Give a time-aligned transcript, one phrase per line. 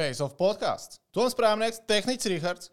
[0.00, 0.96] Face of podkāsts.
[1.12, 2.70] Toms Prāmnieks, Tehnicis Rihards,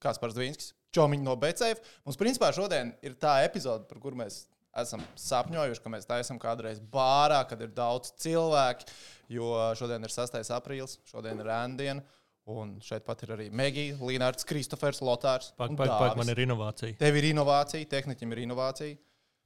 [0.00, 1.82] Kaspars Dvīnskis, Čomiņš no BCF.
[2.06, 4.46] Mums, principā, šodien ir tā epizode, par kuru mēs
[4.80, 8.88] esam sapņojuši, ka mēs taisām kādreiz bārā, kad ir daudz cilvēku.
[9.28, 10.40] Jo šodien ir 6.
[10.56, 12.06] aprīlis, šodien ir rēndiena.
[12.50, 15.52] Un šeit pat ir arī Megija, Līnārds, Kristofers, Lotārs.
[15.60, 16.96] Pak, un pak, pak, man ir inovācija.
[16.98, 18.96] Tev ir inovācija, tehnikam ir inovācija.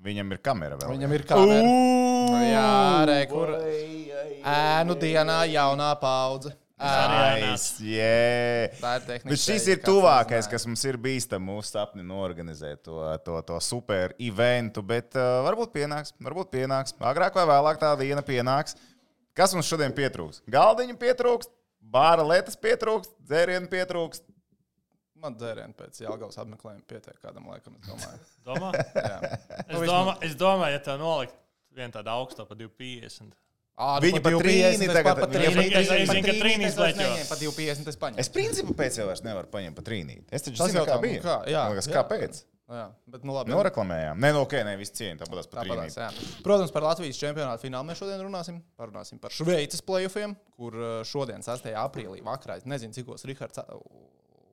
[0.04, 0.94] Viņam ir kamera vēl.
[0.94, 1.78] Viņam ir kamera.
[2.46, 2.74] Jā,
[3.10, 6.54] re, kur ēnu dienā jaunā paudze.
[6.74, 8.72] Nice, yeah.
[8.80, 9.30] Tā ir tehnika.
[9.30, 14.14] Bet šis ir tuvākais, kas mums ir bīstams mūsu sapni norganizēt to, to, to super
[14.18, 14.82] eventu.
[14.82, 16.96] Bet uh, varbūt pienāks, varbūt pienāks.
[16.98, 18.74] Agrāk vai vēlāk tā diena pienāks.
[19.38, 20.42] Kas mums šodien pietrūks?
[20.50, 21.50] Galdiņu pietrūks,
[21.94, 24.24] bāra lietas pietrūks, dzērienu pietrūks.
[25.24, 28.20] Man dzērienu pēc Jālgavas apmeklējuma pietiek kādam laikam, es domāju.
[28.50, 28.74] Domā?
[28.98, 29.38] Jā.
[29.64, 31.38] Es, domā, es domāju, ja tā nolikt
[31.74, 33.32] vienu tādu augstu par 250.
[33.74, 35.54] Ā, nu Viņi pa pat 2,50 trīni es tagad- pat- es
[36.06, 37.06] pa zinu, ka trīnīs es vairs leķo.
[37.10, 38.18] neņēmu, Pa 2,50 es paņēmu.
[38.22, 40.22] Es principā pēc jau vairs nevaru paņemt pat trīnīt.
[40.30, 41.22] Es taču zinu, kā nu bija.
[41.24, 41.94] kā, jā, liekas, jā.
[41.98, 42.44] kāpēc?
[42.70, 43.50] Jā, bet nu labi.
[43.50, 44.16] Noreklamējām.
[44.16, 45.18] Nē, no ok, ne viss cieņa.
[45.24, 45.96] Tāpat pat trīnīt.
[45.98, 46.06] jā.
[46.46, 48.62] Protams, par Latvijas čempionātu finālu mēs šodien runāsim.
[48.78, 51.66] Parunāsim par Šveices playoffiem, kur uh, šodien, 6.
[51.74, 53.58] aprīlī, vakarā, es nezinu, cikos Rihards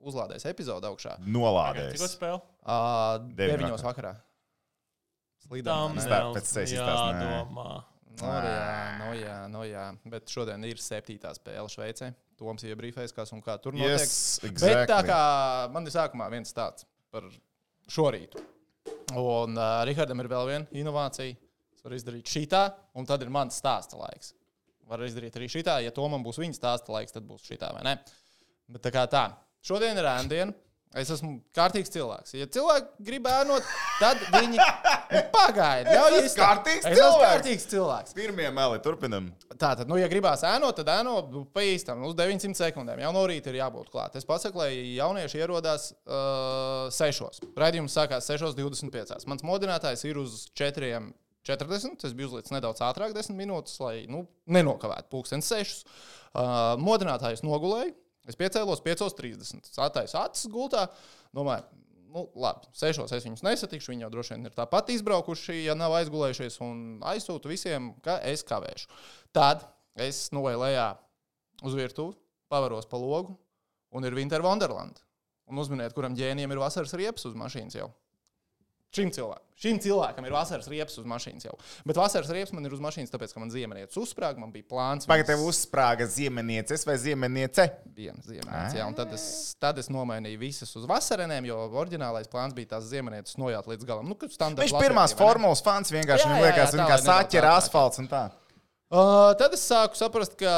[0.04, 1.20] uzlādēs epizodu augšā.
[1.23, 2.02] Nolādēs.
[2.17, 2.42] spēle?
[2.66, 3.86] Uh, Deviņi 9.
[3.86, 4.16] vakarā.
[5.38, 5.45] Es
[6.10, 7.32] tā pēc sevis izstāstu, nē.
[7.32, 7.84] jādomā.
[8.20, 9.86] No, jā, no, jā, no, jā.
[10.12, 12.12] Bet šodien ir septītā spēle Šveicē.
[12.42, 14.02] Toms iebrīfēs, kas un kā tur notiek.
[14.02, 15.12] Yes, Bet tā exactly.
[15.12, 15.22] kā
[15.73, 17.28] man ir sākumā viens tāds par
[17.92, 18.42] šorītu.
[19.20, 21.38] Un uh, Rihardam ir vēl viena inovācija.
[21.76, 22.66] Es varu izdarīt šitā,
[22.98, 24.34] un tad ir mans stāsta laiks.
[24.89, 25.80] Varu izdarīt arī šitā.
[25.86, 27.95] Ja to man būs viņa stāsta laiks, tad būs šitā vai ne.
[28.72, 29.26] Bet tā kā tā.
[29.66, 30.54] Šodien ir ēndiena.
[30.92, 32.34] Es esmu kārtīgs cilvēks.
[32.36, 33.67] Ja cilvēki grib ēnot,
[34.02, 34.58] tad viņi
[35.31, 35.94] pagaida.
[35.95, 36.42] Ļauj esi izteikt.
[36.42, 37.22] kārtīgs Es cilvēks.
[37.23, 38.16] kārtīgs cilvēks.
[38.17, 39.30] Pirmie meli, turpinam.
[39.56, 43.00] Tā tad, nu, ja gribās ēnot, tad ēno nu, pa īstam, uz 900 sekundēm.
[43.06, 44.17] Jau no rīta ir jābūt klāt.
[44.20, 47.39] Es pasaku, lai jaunieši ierodās uh, 6.
[47.64, 49.23] Raidījums sākās 6.25.
[49.31, 52.04] Mans modinātājs ir uz 4.40.
[52.04, 55.83] Es biju uzlicis nedaudz ātrāk, 10 minūtes, lai nu, nenokavētu pulkstenis 6.
[56.36, 57.95] Uh, modinātājs nogulēja.
[58.31, 59.71] Es piecēlos 5.30.
[59.83, 60.86] Ataisu acis gultā.
[61.36, 61.67] Domāju,
[62.14, 63.03] nu, labi, 6.
[63.11, 63.92] es viņus nesatikšu.
[63.93, 66.59] Viņi jau droši vien ir tāpat izbraukuši, ja nav aizgulējušies.
[66.64, 68.89] Un aizsūtu visiem, ka es kavēšu.
[69.36, 69.67] Tad
[69.99, 70.89] es noeju lejā
[71.67, 72.15] uz virtuvi,
[72.52, 73.36] pavaros pa logu,
[73.92, 75.02] un ir Winter Wonderland.
[75.52, 77.89] Un uzminiet, kuram ģēnijam ir vasaras riepas uz mašīnas jau.
[78.92, 81.54] Šim cilvēkam, šim cilvēkam ir vasaras riepas uz mašīnas jau.
[81.88, 85.08] Bet vasaras riepas man ir uz mašīnas, tāpēc, ka man ziemenietis uzsprāga, man bija plāns.
[85.08, 87.70] Pagaid, tev uzsprāga ziemenieces vai ziemeniece?
[87.96, 88.66] viena ziemeņa.
[88.76, 89.24] Jā, un tad es,
[89.62, 94.12] tad es nomainīju visas uz vasarenēm, jo oriģinālais plāns bija tās ziemeņas nojāt līdz galam.
[94.12, 98.04] Nu, Viņš pirmās formulas fans vienkārši Jā, jā, liekas, jā, viņa tā, kā saķera asfalts
[98.04, 98.26] un tā.
[98.92, 100.52] Uh, tad es sāku saprast, ka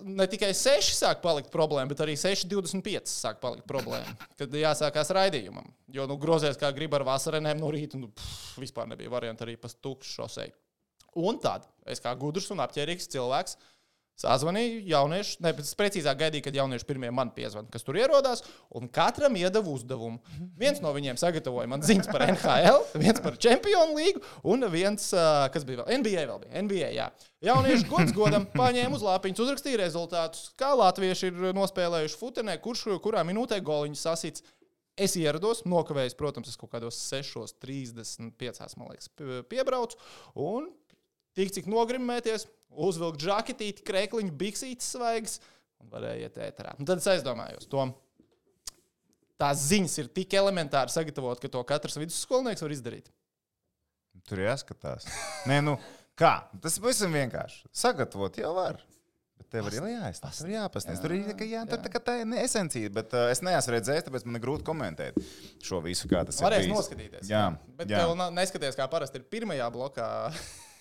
[0.00, 4.14] ne tikai 6 sāk palikt problēma, bet arī 6,25 sāk palikt problēma.
[4.40, 5.68] Kad jāsākās raidījumam.
[5.92, 9.58] Jo nu, grozies kā grib ar vasarenēm no rīta, nu, pff, vispār nebija variantu arī
[9.60, 10.48] pa tukšu šosei.
[11.20, 13.58] Un tad es kā gudrs un apģērbīgs cilvēks
[14.18, 18.42] sazvanīju jauniešiem, ne, precīzāk gaidīju, kad jaunieši pirmie man piezvanīja, kas tur ierodās,
[18.74, 20.18] un katram iedeva uzdevumu.
[20.58, 25.08] Viens no viņiem sagatavoja man ziņas par NHL, viens par Champions League, un viens,
[25.54, 26.90] kas bija vēl NBA, vēl bija NBA.
[26.98, 27.08] Jā.
[27.46, 33.22] Jaunieši gods godam paņēma uz lāpiņas, uzrakstīja rezultātus, kā latvieši ir nospēlējuši futenē, kurš kurā
[33.28, 34.42] minūtē goliņš sasits.
[34.98, 39.94] Es ierados, nokavējos, protams, es kaut kādos 6,35 man liekas, pie- piebraucu.
[40.34, 40.66] Un
[41.38, 45.38] tik cik nogrimēties, uzvilkt žaketīti, krēkliņu, biksītes svaigas
[45.82, 46.74] un varēja iet ēterā.
[46.78, 47.86] Un tad es aizdomājos, to
[49.38, 53.10] tās ziņas ir tik elementāri sagatavot, ka to katrs vidusskolnieks var izdarīt.
[54.28, 55.06] Tur jāskatās.
[55.48, 55.78] Nē, nu,
[56.18, 56.34] kā?
[56.60, 57.68] Tas ir pavisam vienkārši.
[57.72, 58.82] Sagatavot jau var.
[59.48, 60.44] Tev arī jāizstāsta.
[60.44, 61.00] Tur jāpasniedz.
[61.00, 62.90] Tur ir tā, jā, tā, tā, tā ir esencija.
[62.92, 65.16] Bet uh, es neesmu redzējis, tāpēc man ir grūti komentēt
[65.64, 66.68] šo visu, kā tas Varēs ir.
[66.68, 66.76] bijis.
[66.76, 67.30] noskatīties.
[67.32, 67.44] Jā,
[67.78, 68.02] Bet jā.
[68.04, 70.08] tev neskaties, kā parasti ir pirmajā blokā.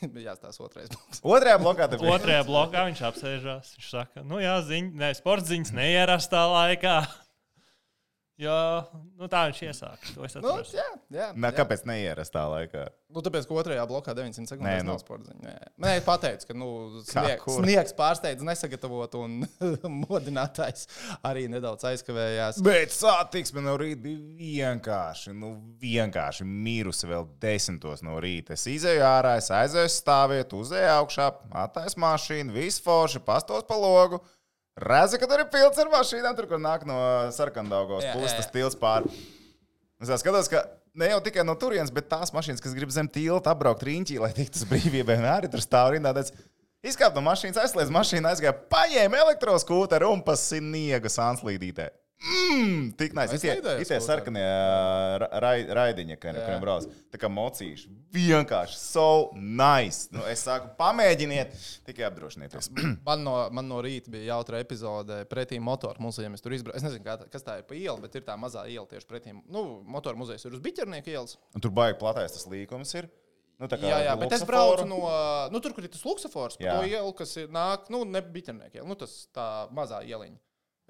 [0.27, 1.21] Jāstāsta otrais bloks.
[1.25, 1.87] Otrajā blokā.
[2.11, 3.71] Otrajā blokā viņš apsēžās.
[3.77, 6.99] Viņš saka, nu jā, ziņ, ne, sports ziņas neierastā laikā.
[8.37, 8.53] Jo
[9.17, 10.11] nu, tā viņš iesāka.
[10.13, 11.55] Nu, jā, jā, Nā, jā.
[11.57, 12.83] kāpēc neierastā laikā?
[13.09, 14.91] Nu, tāpēc, ka otrajā blokā 900 Nē, sekundes nu.
[14.91, 15.53] nav sporta ziņa.
[15.81, 16.67] Nē, es pateicu, ka nu,
[17.07, 19.39] snieg, sniegs pārsteidz nesagatavot, un
[20.03, 20.85] modinātājs
[21.25, 22.61] arī nedaudz aizkavējās.
[22.67, 28.53] Bet satiksme no rīta bija vienkārši, nu, vienkārši mirusi vēl desmitos no rīta.
[28.53, 31.31] Es izēju ārā, es aizēju stāvēt, uzēju augšā,
[31.65, 34.21] attaisnu mašīnu, visu forši, pastos pa logu.
[34.77, 36.97] Redzu, ka tur ir pilns ar mašīnām, tur, kur nāk no
[37.33, 39.09] sarkandaugos puses tas tilts pāri.
[39.97, 40.61] Es skatos, ka
[40.97, 44.29] ne jau tikai no turienes, bet tās mašīnas, kas grib zem tilta apbraukt riņķī, lai
[44.37, 46.13] tiktu uz brīvībai, arī tur stāv rindā.
[46.13, 46.35] Tāds,
[46.85, 51.89] Izkāpa no mašīnas, aizslēdz mašīnu, aizgāja, paņēma elektroskūteru un pa sniega sānslīdītē.
[52.17, 54.01] Mmm, tik Itie, neidēju itie skūteri.
[54.01, 56.39] sarkanie ā, ra- raidiņi, ka Jā.
[56.47, 56.87] kuriem brauc.
[57.13, 57.91] Tā kā mocīši.
[58.15, 59.03] Vienkārši so
[59.37, 60.09] nice.
[60.11, 61.53] Nu, es saku, pamēģiniet,
[61.85, 62.71] tikai apdrošinieties.
[63.07, 66.33] Man no, man no rīta bija jautra epizode pretī motoru muzejam.
[66.33, 66.79] Es tur izbraucu.
[66.81, 69.07] Es nezinu, kā, tā- kas tā ir pa ielu, bet ir tā mazā iela tieši
[69.13, 69.35] pretī.
[69.45, 71.37] Nu, motoru muzejs ir uz Biķernieku ielas.
[71.53, 73.11] Un tur baigi platais tas līkums ir.
[73.61, 74.99] Nu, kā Jā, jā, bet es braucu no,
[75.53, 78.77] nu, tur, kur ir tas luksofors, pa to ielu, kas ir nāk, nu, ne Biķernieku
[78.81, 80.37] iela, nu, tas tā mazā ieliņa.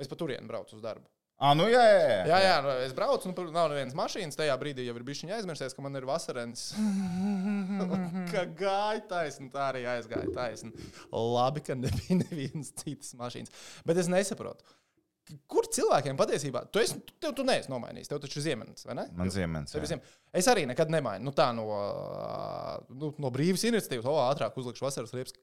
[0.04, 1.08] Es pa turienu braucu uz darbu.
[1.38, 2.22] Ah, nu jā, jā, jā.
[2.32, 4.34] Jā, jā, nu, es braucu, un tur nav nevienas mašīnas.
[4.40, 6.72] Tajā brīdī jau ir bijis aizmirsies, ka man ir vasarens.
[8.32, 10.72] ka gāja taisni, tā arī aizgāja taisni.
[11.14, 13.54] Labi, ka nebija nevienas citas mašīnas.
[13.86, 14.66] Bet es nesaprotu.
[15.52, 19.04] Kur cilvēkiem patiesībā, tu, esi, tu, tu neesi nomainījis, tev taču ir ziemenis, vai ne?
[19.20, 19.74] Man ziemens.
[19.76, 19.90] Tev ir jā.
[19.98, 20.06] ziem-
[20.40, 21.26] Es arī nekad nemainu.
[21.28, 21.66] Nu, tā no,
[22.96, 25.36] nu, no brīvas iniciatīvas, o, ātrāk uzlikšu vasaras riepas.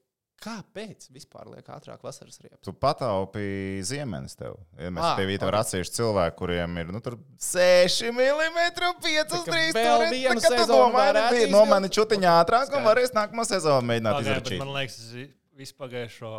[0.43, 2.59] Kāpēc vispār liek ātrāk vasaras riepas?
[2.65, 3.45] Tu pataupi
[3.87, 4.57] ziemenis tev.
[4.77, 5.57] Ja mēs Ā, tev ir ok.
[5.61, 7.15] atsevišķi cilvēki, kuriem ir nu, tur
[7.47, 11.71] 6 mm, 5 Tā kā 3 vēl vienu sezonu varētu bija no izvilkt.
[11.71, 14.61] mani čutiņā ātrāk, un varēs nākamā sezona mēģināt bet izdarīt.
[14.61, 14.99] Man liekas,
[15.63, 16.33] vispagājušo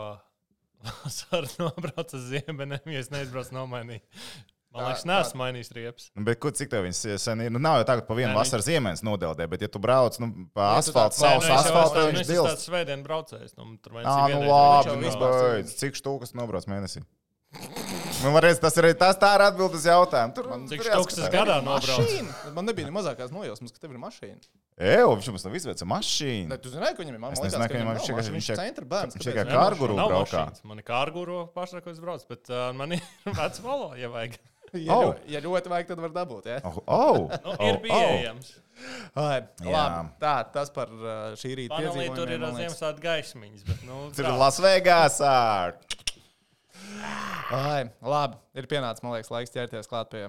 [1.00, 4.04] vasaru nobraucu uz ziemeņiem, ja es neizbraucu nomainīt.
[4.76, 6.06] Man liekas, neesmu mainījis riepas.
[6.14, 7.50] Nu, Bet, kur, cik tev viņas sen ir?
[7.54, 10.30] Nu, nav jau tagad pa vienu nu, vasaras ziemeņas nodeldē, bet, ja tu brauc nu,
[10.56, 13.56] pa Ja asfaltam, es jau asfaltam, viņš ir tāds svētdienas braucējs.
[13.56, 15.76] Nu, tur Ā, ir nu labi, nu, vispār beidz.
[15.80, 17.04] Cik stūkas nobrauc mēnesī?
[18.24, 20.34] Nu, varēs, tas ir tas tā ir atbildes jautājums.
[20.36, 21.34] Tur, Cik tur štuks tas jāskatās.
[21.34, 22.00] gadā nobrauc?
[22.02, 22.52] Mašīna?
[22.56, 24.40] Man nebija ne mazākās nojausmas, ka tev ir mašīna.
[24.76, 26.48] Eju, viņš mums nav izveicis mašīnu.
[26.52, 27.46] Ne, tu zināji, ka viņam ir Es mašīna.
[27.46, 29.16] nezināju, ka viņam viņš tikai- viņš ir centra bērns.
[29.16, 30.42] viņš tikai Kārguru braukā.
[30.68, 33.00] Man ir kārguru pašā, ko es braucu, bet uh, man ir
[33.40, 34.36] vecs valo, ja vajag.
[34.84, 35.02] Ja, Oh.
[35.08, 36.46] ļoti, ja ļoti vajag, tad var dabūt.
[36.52, 36.58] Ja?
[36.64, 38.52] Oh, oh, Nu, oh, ir pieejams.
[39.16, 39.36] Jā.
[39.64, 42.42] labi, tā, tas par uh, šī rīta Panelī tur ir.
[42.44, 43.62] Ziemassvētku gaismiņas.
[43.70, 44.32] Bet, nu, Tur tā.
[44.34, 45.36] ir Lasvegasā.
[47.56, 50.26] Ai, labi, ir pienācis, man liekas, laiks ķerties klāt pie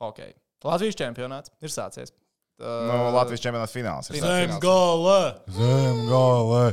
[0.00, 0.34] hokeja.
[0.64, 2.12] Latvijas čempionāts ir sācies.
[2.60, 4.10] Uh, Nu, Latvijas čempionāts fināls.
[4.12, 4.20] ir.
[4.20, 5.18] Zemgale!
[5.56, 6.64] Zemgale.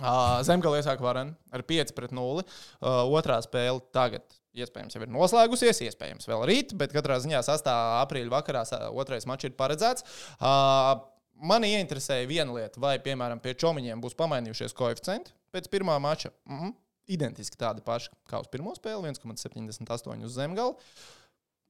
[0.00, 2.42] Uh, Zemgale iesāk vareni ar 5 pret 0.
[2.80, 4.24] Uh, otrā spēle tagad
[4.58, 7.70] iespējams jau ir noslēgusies, iespējams vēl rīt, bet katrā ziņā 6.
[8.02, 10.06] aprīļa vakarā otrais mačs ir paredzēts.
[10.38, 10.98] Uh,
[11.40, 16.34] Mani ieinteresēja viena lieta, vai, piemēram, pie čomiņiem būs pamainījušies koeficienti pēc pirmā mača.
[16.44, 16.74] Mm -hmm.
[17.16, 20.74] Identiski tādi paši kā uz pirmo spēli, 1,78 uz zemgali.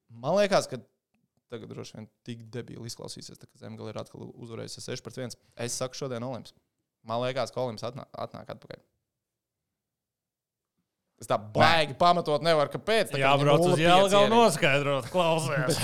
[0.09, 0.81] Man liekas, ka
[1.51, 5.39] tagad droši vien tik debīli izklausīsies, ka zemgale ir atkal uzvarējusi 6 pret 1.
[5.57, 6.55] Es saku šodien Olimps.
[7.03, 8.83] Man liekas, ka Olimps atnāk, atnāk atpakaļ.
[11.21, 13.11] Es tā baigi pamatot nevaru, kāpēc.
[13.21, 14.37] Jā, brauc uz 0,5 Jālgaunu ierīt.
[14.39, 15.77] noskaidrot, klausies.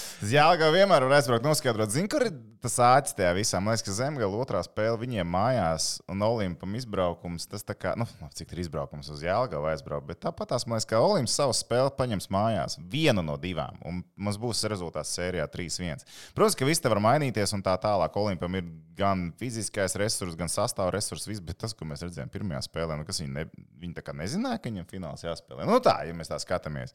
[0.20, 3.56] Jā, kā vienmēr var aizbraukt, noskaidrot, zinu, kur ir tas āķis tajā visā.
[3.56, 7.46] Man liekas, ka zemgala otrā spēle viņiem mājās un Olimpam izbraukums.
[7.48, 8.04] Tas tā kā, nu,
[8.36, 11.94] cik ir izbraukums uz Jālgaunu aizbraukt, bet tāpat tās, man liekas, ka Olimps savu spēli
[11.96, 12.76] paņems mājās.
[12.92, 16.04] Vienu no divām, un mums būs rezultāts sērijā 3-1.
[16.36, 18.20] Protams, ka viss te var mainīties un tā tālāk.
[18.20, 18.68] Olimpam ir
[19.00, 23.08] gan fiziskais resurs, gan sastāvā resurs, viss, bet tas, ko mēs redzējām pirmajā spēlē, nu,
[23.08, 23.48] kas viņi, ne,
[23.80, 25.64] viņi tā kā nezināja, ka viņam fināls jāspēlē.
[25.64, 26.92] Nu tā, ja mēs tā skatāmies.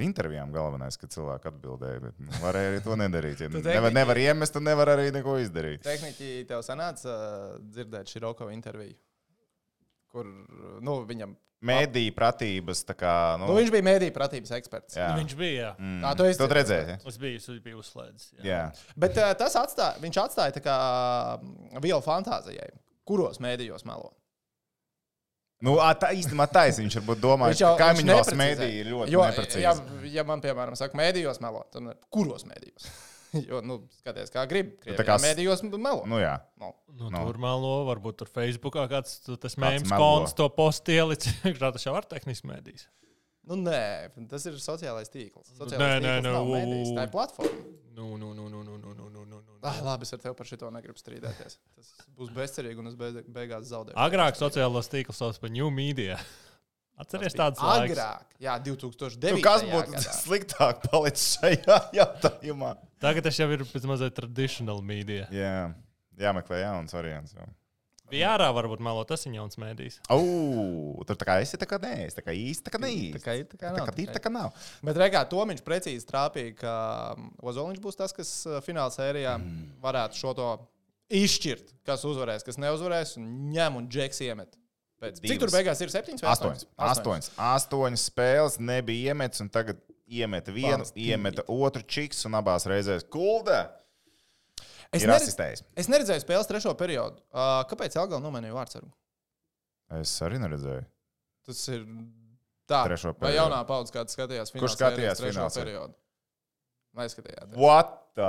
[0.00, 3.40] Intervijām galvenais, ka cilvēki atbildēja, bet nu, varēja arī to nedarīt.
[3.44, 5.82] Ja Tu nevar, tehniķi- nevar iemest, un nevar arī neko izdarīt.
[5.84, 8.94] Tehniski tev sanāca uh, dzirdēt Široko interviju,
[10.12, 10.24] kur
[10.80, 11.34] nu, viņam.
[11.62, 13.36] Mēdīja pratības, kā.
[13.38, 14.96] Nu, Nu, viņš bija mēdīņu pratības eksperts.
[14.98, 15.12] jā.
[15.20, 15.52] Viņš bija.
[15.60, 15.68] Jā.
[15.78, 16.00] Mm.
[16.08, 16.88] Ā, tu Tu redzēji?
[16.88, 16.96] ja?
[17.06, 18.32] Es biju, es biju uzslēdzis.
[18.40, 18.42] jā.
[18.48, 18.62] Jā.
[18.96, 20.74] Bet uh, tas atstāja, viņš atstāja tā kā
[21.38, 22.66] mm, vielu fantāzijai,
[23.06, 24.10] kuros mēdījos melo.
[25.62, 26.88] Nu, tā īstenībā taisnība.
[26.88, 27.20] Viņš varbūt
[27.62, 27.86] jau- ka
[28.34, 28.38] neprecizē.
[28.42, 29.62] mēdīja ir ļoti Jo, neprecīzi.
[29.62, 29.74] ja,
[30.18, 32.88] ja man, piemēram, saka, mēdījos melo, tad kuros mēdījos?
[33.48, 34.72] jo, nu, skaties, kā grib.
[34.84, 36.02] tā Tā kā mēdījos melo.
[36.10, 36.34] Nu, jā.
[36.60, 37.22] Nu, Nu, Nu.
[37.24, 41.32] Tur melo, varbūt tur Facebookā kāds tas mēms konts to postu ielicis.
[41.48, 42.84] Iekšā tas jau var tehniski mēdīs.
[43.48, 45.48] nu, nē, tas ir sociālais tīkls.
[45.54, 47.62] Nē, Sociālais nē, tīkls nē, nav u- mēdījis, tā ir platforma.
[47.96, 49.51] Nu, nu, nu, nu, nu, nu, nu, nu, nu, nu.
[49.62, 51.58] Ah, labi, es ar tevi par šo negribu strīdēties.
[51.76, 53.94] Tas būs bezcerīgi un es beig- beigās zaudēšu.
[53.94, 56.16] Agrāk sociālos tīklus sauc par New Media.
[56.98, 57.96] Atceries tādas laikas?
[57.96, 59.32] Agrāk, jā, 2009.
[59.38, 60.12] Nu, kas būtu gadā.
[60.18, 62.74] sliktāk palicis šajā jautājumā?
[63.02, 65.26] Tagad tas jau ir pēc mazliet traditional media.
[65.34, 65.72] Jā,
[66.20, 67.32] jāmeklē jauns variants.
[67.34, 67.46] jau.
[68.12, 70.00] VR varbūt melo tas ir jauns mēdījis.
[71.08, 73.22] Tur tā kā esi, tā kā nē, es tā kā īsti, tā kā nē, Tā
[73.24, 73.88] kā ir, tā kā tā nav.
[73.88, 74.52] kā ir, tā kā nav.
[74.84, 76.74] Bet reikā Tomiņš precīzi trāpīja, ka
[77.16, 79.70] um, Ozoliņš būs tas, kas uh, fināla sērijā Mm.
[79.82, 80.48] varētu šo to
[81.12, 84.54] izšķirt, kas uzvarēs, kas neuzvarēs, un ņem un džeks iemet.
[85.02, 85.18] Pēc.
[85.24, 85.90] Cik tur beigās ir?
[85.90, 86.66] Septiņas vai Astoņas.
[86.78, 87.30] Astoņas.
[87.42, 91.08] Astoņas spēles nebija iemetis, un tagad iemeta vienu, Valstī.
[91.10, 93.64] iemeta otru čiks, un abās reizēs kulda
[94.92, 97.22] Es, neredz, es neredzēju spēles trešo periodu.
[97.32, 98.90] Uh, kāpēc Elgala nomainīja vārdsargu?
[99.98, 100.84] Es arī neredzēju.
[101.48, 101.86] Tas ir
[102.68, 102.82] tā.
[102.90, 103.38] Trešo Vai periodu.
[103.40, 104.52] jaunā paudze kāds skatījās?
[104.52, 105.78] Kurš finālsērijas skatījās trešo finālsēriju?
[105.80, 105.98] periodu?
[107.00, 107.56] Neskatījāties.
[107.56, 107.96] What?
[108.18, 108.28] The...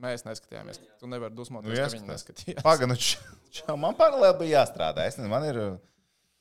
[0.00, 0.80] Mēs neskatījāmies.
[1.00, 2.64] Tu nevari dusmoties, Nu, ka viņi neskatījās.
[2.64, 2.96] Pagaidām,
[3.68, 5.04] nu, man paralēli bija jāstrādā.
[5.10, 5.60] Es nezinu, man ir.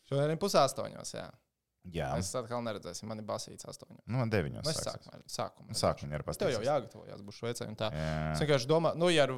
[0.08, 1.12] Šodien ir pusē astoņos.
[1.18, 1.28] Jā.
[1.94, 3.08] Jā, Mēs atkal neredzēsim.
[3.10, 4.04] Man ir basīts astoņos.
[4.06, 4.66] nu, man deviņos.
[4.68, 5.10] Mēs sāksies.
[5.10, 5.24] sākumā.
[5.34, 5.78] sākumā.
[5.80, 6.68] Sākumā ir Tev jau pastāstījis.
[6.70, 7.90] jāgatavojas, būs Šveicē un tā.
[7.96, 8.16] Jā.
[8.34, 9.36] Es vienkārši domāju, nu, ja ar...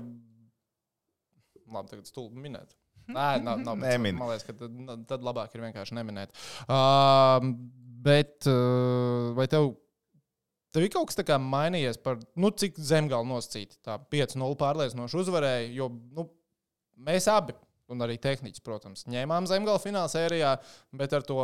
[1.71, 2.73] Labi, tagad stulbi minēt.
[3.15, 4.17] Nē, nav, nav Nemin.
[4.19, 6.35] Man liekas, ka tad, tad labāk ir vienkārši neminēt.
[6.67, 7.39] Uh,
[8.05, 9.71] bet uh, vai tev,
[10.75, 13.77] tev ir kaut kas tāds mainījies par, nu, cik zemgālu nosacīt?
[13.85, 16.27] Tā 5-0 pārliecinoši uzvarēja, jo nu,
[17.07, 17.55] mēs abi.
[17.91, 20.55] Un arī tehniķis, protams, ņēmām zemgālu fināla sērijā,
[20.95, 21.39] bet ar to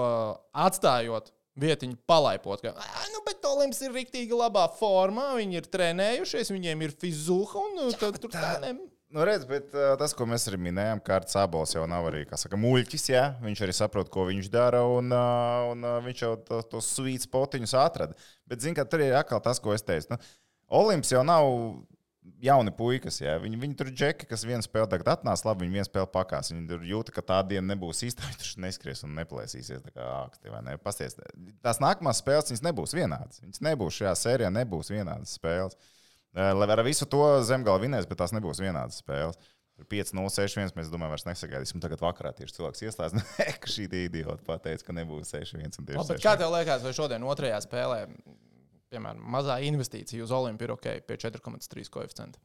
[0.56, 2.62] atstājot vietiņu palaipot.
[2.62, 7.58] Ka, "Ā, nu, bet Olimps ir rīktīgi labā formā, viņi ir trenējušies, viņiem ir fizuha
[7.64, 8.78] un nu, tad tur tā ne.
[9.08, 12.26] Nu, redz, bet uh, tas, ko mēs arī minējām, ka Arts Abols jau nav arī,
[12.28, 13.22] kā saka, muļķis, jā.
[13.40, 17.24] Viņš arī saprot, ko viņš dara, un, uh, un uh, viņš jau to- tos svīts
[17.32, 18.18] potiņus atrada.
[18.46, 20.12] Bet, zini, ka tur ir atkal tas, ko es teicu.
[20.12, 20.18] Nu,
[20.82, 21.48] Olimps jau nav
[22.44, 23.36] jauni puikas, jā.
[23.42, 26.52] Viņi, viņi tur džeki, kas vienu spēli tagad atnāca, labi, viņi vienu spēli pakās.
[26.54, 30.08] Viņi tur jūta, ka tā diena nebūs īsta, viņi tur neskries un neplēsīsies tā kā
[30.22, 30.78] āksti, vai ne?
[30.82, 31.18] Pasties,
[31.66, 33.44] tās nākamās spēles, viņas nebūs vienādas.
[33.44, 35.78] Viņas nebūs šajā sērijā, nebūs vienādas spēles.
[36.38, 39.40] Lai ar visu to zemgālu vinēs, bet tās nebūs vienādas spēles.
[39.78, 40.74] Tur 5, 0, 6, 1.
[40.78, 41.82] Mēs domājam, vairs nesagaidīsim.
[41.82, 43.26] Tagad vakarā tieši cilvēks ieslēdz,
[43.62, 46.26] ka šī idiota pateica, ka nebūs 6, 1 un tieši Labi, bet 6.
[46.26, 48.00] kā tev liekas, vai šodien otrajā spēlē,
[48.94, 52.42] piemēram, mazā investīcija uz Olimpiju ir ok pie 4,3 koeficienta?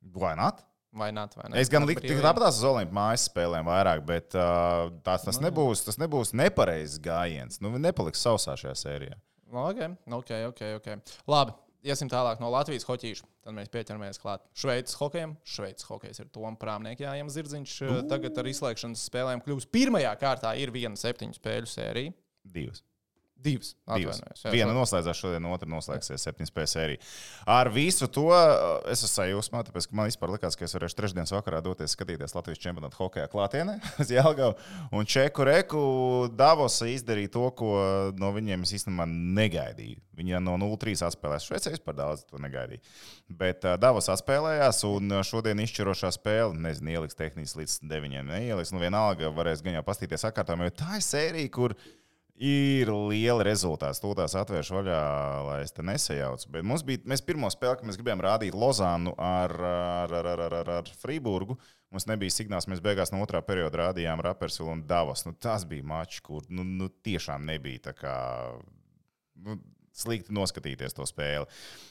[0.00, 0.64] Vai not?
[0.90, 1.58] Vai nē, vai ne?
[1.60, 5.84] Es gan liktu, ka tāpat uz Olimpiskām mājas spēlēm vairāk, bet uh, tās, tas, nebūs,
[5.86, 7.60] tas nebūs nepareizs gājiens.
[7.62, 9.18] Nu, nepaliks sausā šajā sērijā.
[9.50, 10.64] Ok, ok, ok.
[10.80, 10.98] okay.
[11.30, 11.54] Labi,
[11.86, 13.28] iesim tālāk no Latvijas hoķīša.
[13.46, 15.36] Tad mēs pieķeramies klāt Šveices hokejam.
[15.46, 17.78] Šveices hokejs ir Toms Prāmnieks, Jājams Zirdziņš.
[18.10, 22.16] Tagad ar izslēgšanas spēlēm kļūs pirmajā kārtā ir viena septiņu spēļu sērija.
[22.50, 22.82] Divas.
[23.40, 23.72] Divas.
[23.96, 24.20] Divas.
[24.44, 27.00] Jā, Viena noslēdzās šodien, otra noslēgsies septiņas spēļu sērijā.
[27.48, 31.32] Ar visu to uh, es esmu sajūsmā, tāpēc man vispār likās, ka es varēšu trešdienas
[31.32, 34.56] vakarā doties skatīties Latvijas čempionāta hokeja klātienē uz Jālgavu.
[34.96, 35.84] Un Čeku Reku
[36.36, 37.72] Davosa izdarīja to, ko
[38.20, 40.02] no viņiem es īstenībā negaidīju.
[40.20, 41.46] Viņi no 0-3 atspēlēs.
[41.48, 42.82] Šveicē vispār daudz to negaidīja.
[43.40, 48.20] Bet uh, Davos atspēlējās, un šodien izšķirošā spēle, nezinu, ieliks tehniski līdz 9.
[48.28, 51.76] Neieliks, nu vienalga varēs gan jau pastīties sakārtām, jo tā ir sērija, kur
[52.40, 54.00] ir liela rezultāts.
[54.00, 55.00] To tās atvēršu vaļā,
[55.46, 56.48] lai es te nesajaucu.
[56.54, 60.56] Bet mums bija, mēs pirmo spēli, kad mēs gribējām rādīt Lozānu ar, ar, ar, ar,
[60.62, 61.58] ar, ar, Frīburgu.
[61.92, 65.26] Mums nebija signāls, mēs beigās no otrā perioda rādījām Rapersvilu un Davos.
[65.26, 68.16] Nu, tas bija mačs, kur nu, nu, tiešām nebija tā kā.
[69.44, 69.58] Nu,
[69.90, 71.48] Slikti noskatīties to spēli.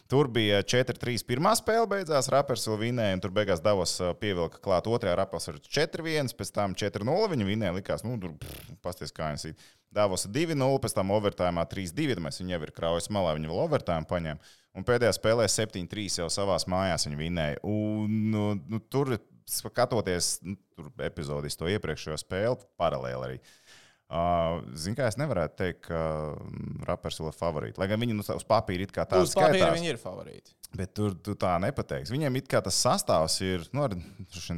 [0.10, 1.26] Tur bija 4-3.
[1.28, 5.50] Pirmā spēle beidzās, Rapers vēl vinēja, un tur beigās Davos ā, pievilka klāt otrajā Rapers
[5.52, 7.28] ar 4-1, pēc tam 4-0.
[7.34, 8.38] Viņa vinēja, likās, nu, tur
[8.86, 9.68] pasties kā viņas ir.
[9.94, 12.24] Davos 2-0, pēc tam overtājumā 3-2.
[12.24, 14.56] Mēs viņu jau ir kraujas malā, viņa vēl overtājumā paņēma.
[14.80, 17.62] Un pēdējā spēlē 7-3 jau savās mājās viņa vinēja.
[17.68, 19.18] Un, nu, nu, tur,
[19.50, 23.40] skatoties nu, tur epizodis to iepriekšējo spēli, paralēli arī.
[23.42, 23.69] Uh,
[24.10, 26.00] Ziniet, kā es nevarētu teikt, ka
[26.34, 27.78] mm, Rapers vēl ir favorīti.
[27.78, 29.78] Lai gan viņi nu, uz papīra ir kā tādi Uz papīra skaitās.
[29.78, 30.56] viņi ir favorīti.
[30.80, 32.14] Bet tur tu tā nepateiksi.
[32.14, 33.94] Viņiem it kā tas sastāvs ir, nu, ar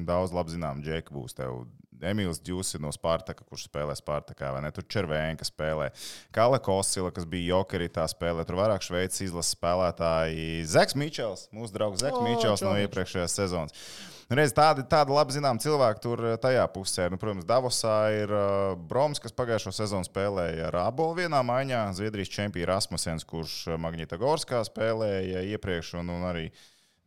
[0.07, 1.65] daudz labi zinām, Džeku būs tev.
[2.01, 4.71] Emīls Džusi no Spartaka, kurš spēlē Spartakā, vai ne?
[4.73, 5.91] Tur Červēnka spēlē.
[6.33, 8.41] Kala Kosila, kas bija Jokerī, tā spēlē.
[8.47, 10.63] Tur vairāk šveicis izlases spēlētāji.
[10.65, 13.77] Zeks Mičels, mūsu draugs Zeks O, Mičels no iepriekšējās sezonas.
[14.31, 17.09] Nu, redz, tādi, tādi labi zinām cilvēki tur eh, tajā pusē.
[17.11, 21.81] Nu, protams, Davosā ir uh, Broms, kas pagājušo sezonu spēlēja ar abolu vienā maiņā.
[21.97, 26.45] Zviedrijas čempions Rasmussens, kurš eh, Magnita Gorskā spēlēja iepriekš, un, un arī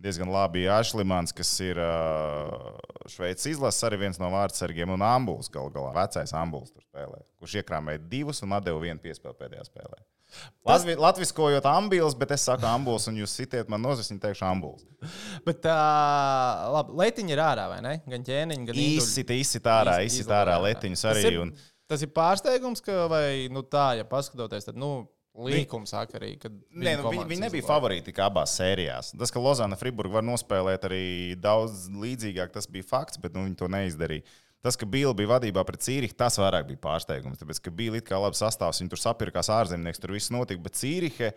[0.05, 2.77] diezgan labi Ašlimans, kas ir uh,
[3.09, 5.95] Šveices izlases, arī viens no vārdsargiem, un Ambuls galu galā.
[5.97, 10.05] Vecais Ambuls tur spēlē, kurš iekrāmēja divus un atdeva vienu piespēli pēdējā spēlē.
[10.65, 14.85] Latvi, latviskojot ambils, bet es saku ambuls, un jūs sitiet man nozis, viņi teikšu ambuls.
[15.45, 15.75] Bet tā,
[16.73, 17.95] labi, letiņi ir ārā, vai ne?
[18.09, 18.81] Gan ķēniņi, gan.
[18.85, 20.71] Izsita, izsita ārā, Iz- izsita ārā ārā.
[20.71, 21.33] letiņus Tas arī.
[21.35, 21.53] ir- Un...
[21.87, 25.05] Tas ir pārsteigums, ka, vai nu, tā, ja paskatoties, tad nu,
[25.37, 26.31] līkums saka arī,
[26.73, 29.11] Nē, nu, viņi, viņi nebija favorīti abās sērijās.
[29.19, 31.03] Tas, ka Lozana Friburga var nospēlēt arī
[31.37, 34.23] daudz līdzīgāk, tas bija fakts, bet nu, viņi to neizdarīja.
[34.65, 37.37] Tas, ka Bīla bija vadībā pret Cīrihu, tas vairāk bija pārsteigums.
[37.41, 40.63] Tāpēc, ka Bīla ir kā labi sastāvs, viņi tur sapirkās ārzemnieks, tur viss notika.
[40.65, 41.35] Bet Cīrihe,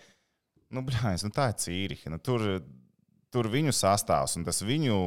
[0.72, 2.14] nu, brāļs, nu tā ir Cīrihe.
[2.14, 2.46] Nu, tur,
[3.36, 4.98] tur viņu sastāvs un tas viņu.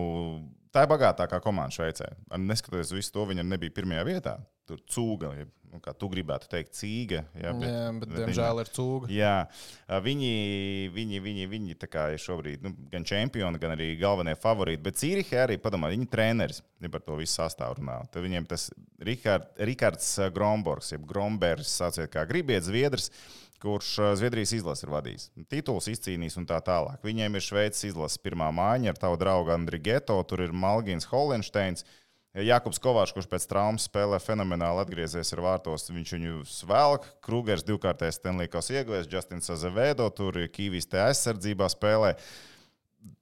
[0.71, 2.13] Tā ir bagātākā komanda Šveicē.
[2.39, 4.37] Neskatoties uz visu to, viņa nebija pirmajā vietā.
[4.71, 7.25] Tur cūga, jeb, nu, kā tu gribētu teikt, cīga.
[7.39, 9.11] Jā, bet, Jā, bet, diemžēl, ir cūga.
[9.15, 9.35] Jā,
[10.07, 10.31] viņi,
[10.95, 14.83] viņi, viņi, viņi ir šobrīd nu, gan čempioni, gan arī galvenie favorīti.
[14.87, 18.01] Bet Cīrihē arī padomā, viņi treneris, ja par to visu sastāvu runā.
[18.11, 18.71] Tad viņiem tas
[19.07, 23.11] Rihard, Rikards Gromborgs, jeb Grombergs, sauciet kā gribiet, Zviedrs.
[23.61, 25.25] Kurš Zviedrijas izlases ir vadījis?
[25.53, 27.03] Tituls izcīnījis un tā tālāk.
[27.05, 31.85] Viņiem ir Šveices izlases pirmā mājiņa ar tavu draugu Andriu Geto, tur ir Malgins Holensteins.
[32.31, 37.09] Jakobs Kovārs, kurš pēc traumas spēlē fenomenāli atgriezies ar vārtos, viņš viņu svelk.
[37.27, 42.13] Krūgers divkārtais Stenlīkos ieguvējs, Justins Azevedo, tur Kīvijas te aizsardzībā spēlē.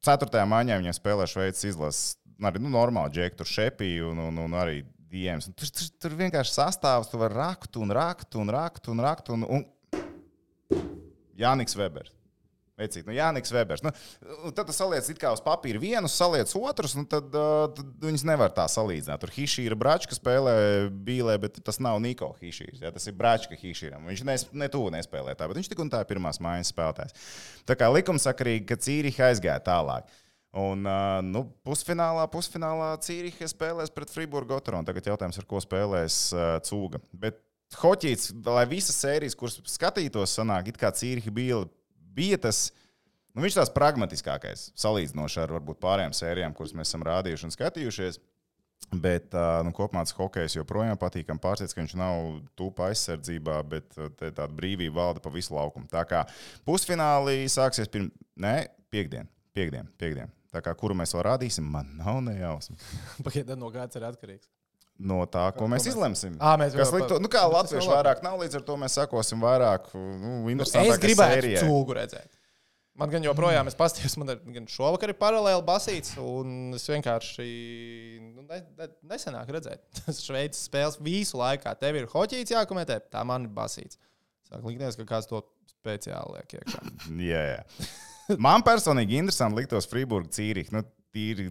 [0.05, 2.19] Ceturtajā maiņā viņam spēlē Šveices izlases.
[2.45, 5.49] Arī nu, normāli, Džek, tur šepī un, un, un arī Diems.
[5.57, 9.33] Tur, tur, tur vienkārši sastāvs, tu vari rakt un rakt un rakt un rakt.
[9.33, 9.65] Un, un...
[11.39, 12.18] Jānis Webers.
[12.79, 13.83] Veicīt, nu, Jānis Webers.
[13.83, 13.91] Nu,
[14.55, 18.25] tad tu saliec it kā uz papīra vienus, saliec otrus, un tad, uh, tad viņas
[18.29, 19.19] nevar tā salīdzināt.
[19.25, 20.55] Tur Hišīra Bračka spēlē
[21.09, 22.85] bīlē, bet tas nav Niko Hišīrs.
[22.85, 22.93] Ja?
[22.95, 24.07] Tas ir Bračka Hišīram.
[24.07, 27.19] Viņš nes, ne tuvu nespēlē tā, bet viņš tik un tā ir pirmās mājas spēlētājs.
[27.67, 30.07] Tā kā likumsakarīgi, ka Cīriha aizgāja tālāk.
[30.59, 34.87] Un uh, nu, pusfinālā, pusfinālā Cīriha spēlēs pret Friburgu Otronu.
[34.87, 37.03] Tagad jautājums, ar ko spēlēs uh, Cūga.
[37.13, 37.43] Bet
[37.77, 41.61] Hoķīts, lai visas sērijas, kuras skatītos, sanāk, it kā Cīriha bija,
[42.19, 42.69] bija tas.
[43.37, 48.19] Nu, viņš tās pragmatiskākais, salīdzinoši ar varbūt pārējām sērijām, kuras mēs esam rādījuši un skatījušies.
[48.89, 49.35] Bet
[49.67, 51.39] nu, kopumā tas hokejs joprojām patīkam.
[51.43, 55.91] Pārsteidz, ka viņš nav tūpa aizsardzībā, bet tāda brīvība valda pa visu laukumu.
[55.93, 56.23] Tā kā
[56.67, 58.55] pusfinālī sāksies pirms, nē,
[58.95, 60.33] piekdien, piekdien, piekdien.
[60.55, 62.87] Tā kā kuru mēs vēl rādīsim, man nav nejausmas.
[63.27, 64.49] Pagaidā no kāds ir atkarīgs.
[64.99, 66.35] No tā, ko mēs izlemsim.
[66.43, 67.79] Ā, mēs Kas liktu, pa- nu kā labi.
[67.87, 71.63] vairāk nav, līdz ar to mēs sekosim vairāk, nu, Es interesantākai gribētu sērijai.
[71.69, 72.35] cūgu redzēt.
[72.99, 77.47] Man gan joprojām, es paskatījos, man ir gan šovakar ir paralēli basīts, un es vienkārši
[78.35, 79.85] nu, ne, ne, nesenāk redzēt.
[80.01, 81.77] Tas Šveices spēles visu laikā.
[81.79, 84.01] Tev ir hoķīts jākomentē, tā man ir basīts.
[84.51, 85.45] Sāk likties, ka kāds to
[85.79, 86.83] speciāli liek iekšā.
[87.31, 88.39] Jā, jā.
[88.43, 90.73] Man personīgi interesanti liktos Friburgas cīrīgi.
[90.75, 90.83] Nu,
[91.15, 91.49] tīri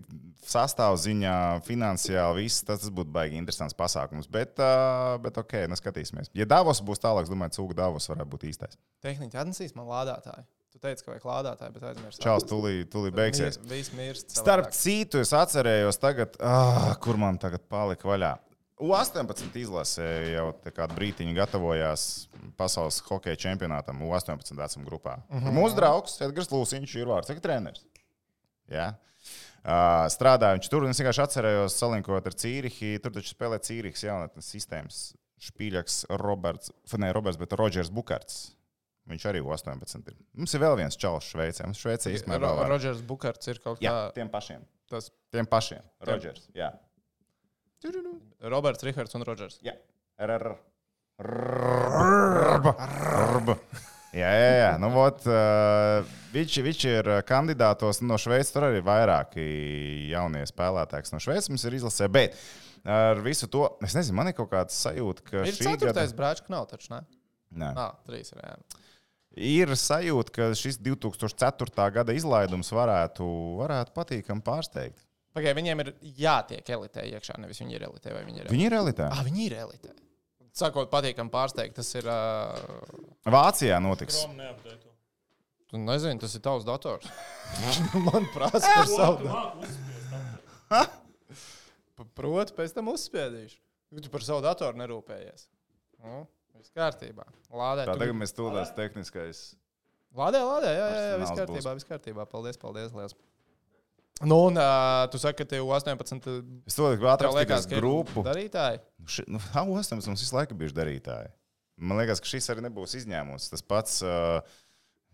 [0.48, 1.38] sastāvziņā,
[1.68, 4.30] finansiāli, viss tas, tas būtu baigi interesants pasākums.
[4.32, 6.32] Bet, uh, bet ok, nu skatīsimies.
[6.38, 8.78] Ja Davos būs tālāk, domāju, cūga Davos varētu būt īstais.
[9.04, 10.46] Tehniski atnesīs man lādētāju.
[10.74, 12.22] Tu teici, ka vajag lādētāju, bet aizmirsti.
[12.22, 13.58] Čāls tūlī, tūlī beigsies.
[13.70, 14.36] Viss mirst.
[14.38, 18.36] Starp citu, es atcerējos, tagad, ah, kur man tagad palika vaļā.
[18.86, 22.28] U-18 izlase jau kādu brīdiņu gatavojās
[22.60, 25.16] pasaules hokeja čempionātam U-18 vecuma grupā.
[25.32, 25.56] Uh -huh.
[25.56, 27.82] Mūsu draugs Edgars Lūsiņš ir vārds treneris.
[28.70, 28.92] Ja?
[28.92, 29.08] Uh,
[30.14, 32.98] strādāja viņš tur, es vienkārši atcerējos, salinkot ar Cīrihi.
[33.04, 35.02] Tur taču spēlē Cīrihs jaunatnes sistēmas
[35.48, 38.54] špīļaks Roberts, ne Roberts, bet Rodžers Bukarts.
[39.08, 40.16] Viņš arī U-18 ir.
[40.36, 41.68] Mums ir vēl viens čalis Šveicē.
[41.70, 42.72] Mums Šveicē īstenībā vēl vairāk.
[42.74, 44.66] Rodžers Bukarts ir kaut kā tiem pašiem.
[44.92, 45.86] tas Tiem pašiem.
[46.08, 46.50] Rodžers.
[46.58, 46.74] Jā.
[48.42, 49.62] Roberts, Rihards un Rodžers.
[49.64, 49.78] Jā.
[50.18, 50.58] R.
[51.22, 52.74] Rba.
[53.38, 53.60] Rba.
[54.18, 54.70] Jā, jā, jā.
[54.82, 58.54] Nu, vot, uh, viņš, viņš ir kandidātos no Šveices.
[58.56, 59.46] Tur arī ir vairāki
[60.12, 62.10] jaunie spēlētāji, no Šveices mums ir izlasē.
[62.12, 62.38] Bet
[62.88, 66.50] ar visu to, es nezinu, man ir kaut kāda sajūta, ka Ir šī ceturtais brāčka,
[66.54, 67.02] nav taču, ne?
[67.58, 67.72] Nē.
[67.78, 68.42] Nā, trīs ir.
[68.44, 68.56] Jā.
[69.50, 71.92] ir sajūta, ka šis 2004.
[71.96, 73.28] gada izlaidums varētu,
[73.62, 75.06] varētu patīkami pārsteigt.
[75.38, 78.56] Pagaidā, viņiem ir jātiek elitē iekšā, nevis viņi ir elitē vai viņi ir elitē.
[78.56, 79.14] Viņi ir realitāte.
[79.14, 79.94] Ah, viņi ir elitē.
[80.58, 82.08] Sakot, patīkami pārsteigt, tas ir.
[82.10, 82.58] Uh,
[83.30, 84.24] Vācijā notiks.
[85.68, 87.06] Tu nezini, tas ir tavs dators.
[88.08, 89.28] Man prasa par savu.
[92.18, 93.60] Proti, pēc tam uzspiedīšu.
[94.02, 95.46] Tu par savu datoru nerūpējies.
[96.04, 96.24] Nu,
[96.58, 97.26] viss kārtībā.
[97.52, 99.44] Lādē, Tā tu- tagad mēs tūlēs tehniskais.
[100.18, 102.26] Lādē, lādē, jā, jā, jā viss kārtībā, viss kārtībā.
[102.32, 102.94] Paldies, paldies.
[102.98, 103.16] Liels.
[104.26, 106.30] Nu, un uh, tu saki, ka tev 18.
[106.66, 106.88] Es to
[107.22, 108.24] Tev liekas, ka grupu.
[108.26, 108.80] darītāji.
[109.06, 111.30] Ši, nu, Austam mums visu laiku bijuši darītāji.
[111.78, 113.52] Man liekas, ka šis arī nebūs izņēmums.
[113.52, 114.40] Tas pats, ā,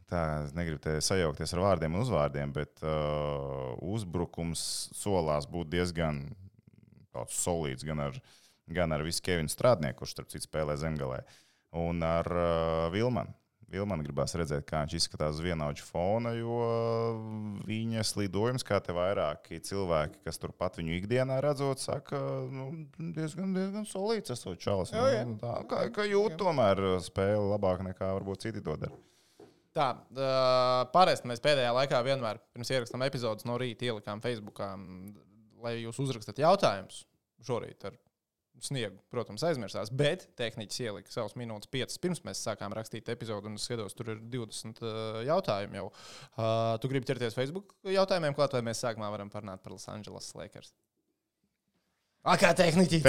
[0.08, 4.63] tā, es negribu te sajaukties ar vārdiem un uzvārdiem, bet uh, uzbrukums
[4.96, 6.24] solās būt diezgan
[7.13, 8.16] tāds solīds gan ar,
[8.72, 11.20] gan ar visu Kevinu Strādnieku, kurš, starp citu, spēlē zemgalē,
[11.84, 13.36] un ar uh, Vilmanu.
[13.73, 16.57] Vilman gribās redzēt, kā viņš izskatās uz vienaudžu fona, jo
[17.67, 22.19] viņa slidojums, kā te vairāki cilvēki, kas turpat viņu ikdienā redzot, saka,
[22.53, 22.69] nu,
[23.17, 24.93] diezgan, diezgan solīts esot čalis.
[24.93, 25.23] Jā, jā.
[25.29, 29.01] Nu, tā, kā, kā jūt tomēr spēli labāk nekā varbūt citi to dara.
[29.73, 34.75] Tā, uh, parasti mēs pēdējā laikā vienmēr pirms ierakstām epizodus no rīta ielikām Facebookā,
[35.65, 37.07] lai jūs uzrakstat jautājumus.
[37.43, 37.97] Šorīt ar
[38.62, 43.58] sniegu, protams, aizmirsās, bet tehniķis ielika savus minūtes, piecas pirms mēs sākām rakstīt epizodu, un
[43.58, 45.88] es skatos, tur ir 20 uh, jautājumu jau.
[46.36, 50.30] Uh, tu gribi ķerties Facebook jautājumiem, klāt, vai mēs sākumā varam parunāt par Los Angeles
[50.38, 50.74] Lakers?
[52.24, 53.02] Ak, kā tehniķi.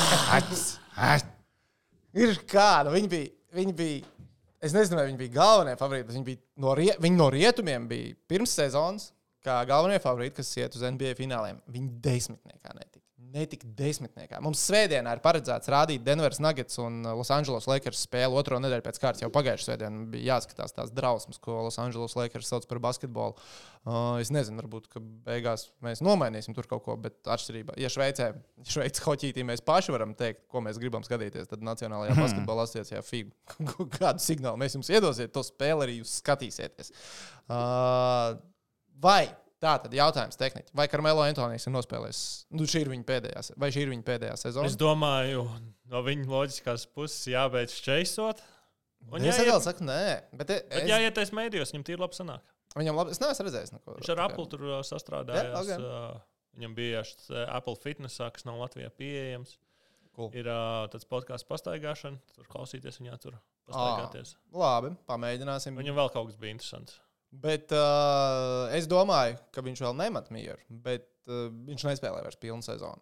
[0.38, 0.64] Ats,
[0.96, 1.26] ats.
[2.16, 3.98] Ir kā, nu, viņi bija, viņi bija,
[4.64, 7.86] es nezinu, vai viņi bija galvenie favorīti, bet viņi, bija no, rie, viņi no rietumiem
[7.90, 9.10] bija pirms sezonas,
[9.44, 11.60] kā galvenie favorīti, kas iet uz NBA fināliem.
[11.70, 12.99] Viņi desmitniekā netika.
[13.30, 14.40] Netika desmitniekā.
[14.42, 18.98] Mums svētdienā ir paredzēts rādīt Denveras Nuggets un Los Angeles Lakers spēli otro nedēļu pēc
[18.98, 19.22] kārtas.
[19.22, 23.36] Jau pagājušajā svētdienā bija jāskatās tās drausmas, ko Los Angeles Lakers sauc par basketbolu.
[23.86, 24.90] Uh, es nezinu, varbūt
[25.24, 28.26] beigās mēs nomainīsim tur kaut ko, bet atšķirībā, ja Šveicē,
[28.68, 32.24] Šveicē hoķītī mēs paši varam teikt, ko mēs gribam skatīties, tad Nacionālajā Mhm.
[32.26, 36.92] basketbola asociācijā FIGU kādu signālu mēs jums iedosiet, to spēli arī jūs skatīsieties.
[37.48, 38.36] Uh,
[39.00, 39.30] vai
[39.62, 42.22] tā tad jautājums tehniski, vai Karmelo Antonijs ir nospēlējis?
[42.56, 44.70] Nu, šī ir viņa pēdējā, vai šī ir viņa pēdējā sezona?
[44.70, 45.44] Es domāju,
[45.92, 48.42] no viņa loģiskās puses jābeidz čeisot.
[49.08, 50.00] Un es jāiet, atkal saku, nē,
[50.36, 52.44] bet es, bet jāietais mēdījos, viņam tīri labi sanāk.
[52.76, 53.94] viņam labi, es neesmu redzējis neko.
[53.96, 55.70] Viņš ar Apple tur uh, sastrādājās.
[55.70, 55.86] Jā, ok.
[55.86, 56.26] uh,
[56.58, 59.54] Viņam bija šis uh, Apple Fitness, kas nav Latvijā pieejams.
[60.18, 60.32] Cool.
[60.36, 63.36] Ir uh, tāds podkāsts pastaigāšana, tur klausīties viņā, tur
[63.70, 64.34] pastaigāties.
[64.52, 65.78] Labi, pamēģināsim.
[65.78, 66.98] Viņam vēl kaut kas bija interesants.
[67.30, 72.64] Bet uh, es domāju, ka viņš vēl nemat mieru, bet uh, viņš nespēlē vairs pilnu
[72.66, 72.98] sezonu.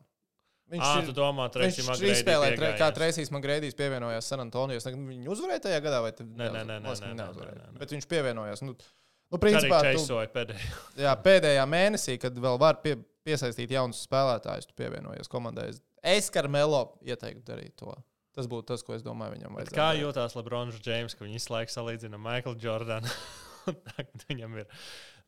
[0.69, 2.91] Viņš Ah, ir, domā, viņš ir izspēlējis, tre, kā.
[2.93, 4.85] Traisijas Magrēdijas pievienojās San Antonijos.
[4.85, 7.79] Viņi uzvarēja tajā gadā, vai tad- Nē, nē, nē, nē, nē, nē, nē, nē.
[7.81, 8.61] Bet viņš pievienojās.
[8.69, 8.75] Nu,
[9.33, 10.77] nu, principā, tu, pēdējo.
[11.07, 15.71] jā, pēdējā mēnesī, kad vēl var pie, piesaistīt jaunus spēlētājus, tu pievienojies komandai.
[16.05, 17.97] Es- Karmelo ieteiktu darīt to.
[18.37, 19.81] Tas būtu tas, ko es domāju, viņam Bet vajadzētu.
[19.81, 20.05] Kā darīt.
[20.05, 23.09] jūtas Lebrons Džeims, ka viņš laiku salīdzina Maiklu Jordanu?
[23.73, 24.69] Tagad viņam ir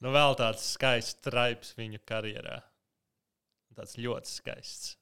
[0.00, 2.60] nu, vēl tāds skaists stripes viņu karjerā.
[3.76, 4.96] Tāds ļoti skaists.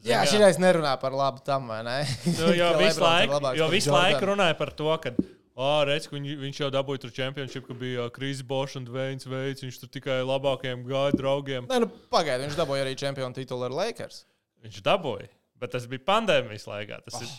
[0.00, 1.98] Zini, Jā, šī reize nerunā par labu tam, vai ne?
[2.38, 5.12] Nu, jo visu laiku, jo visu laiku runāja par to, ka.
[5.60, 9.60] Oh, redz, ka viņš, jau dabūja tur čempionšību, ka bija Krīsīs Bošs un Dveins veids.
[9.60, 11.66] Viņš tur tikai labākajiem gāja draugiem.
[11.68, 14.22] Nē, nu, pagaidiet, viņš dabūja arī čempionu titulu ar Lakers.
[14.64, 15.28] Viņš dabūja,
[15.60, 17.02] bet tas bija pandēmijas laikā.
[17.04, 17.34] Tas ir,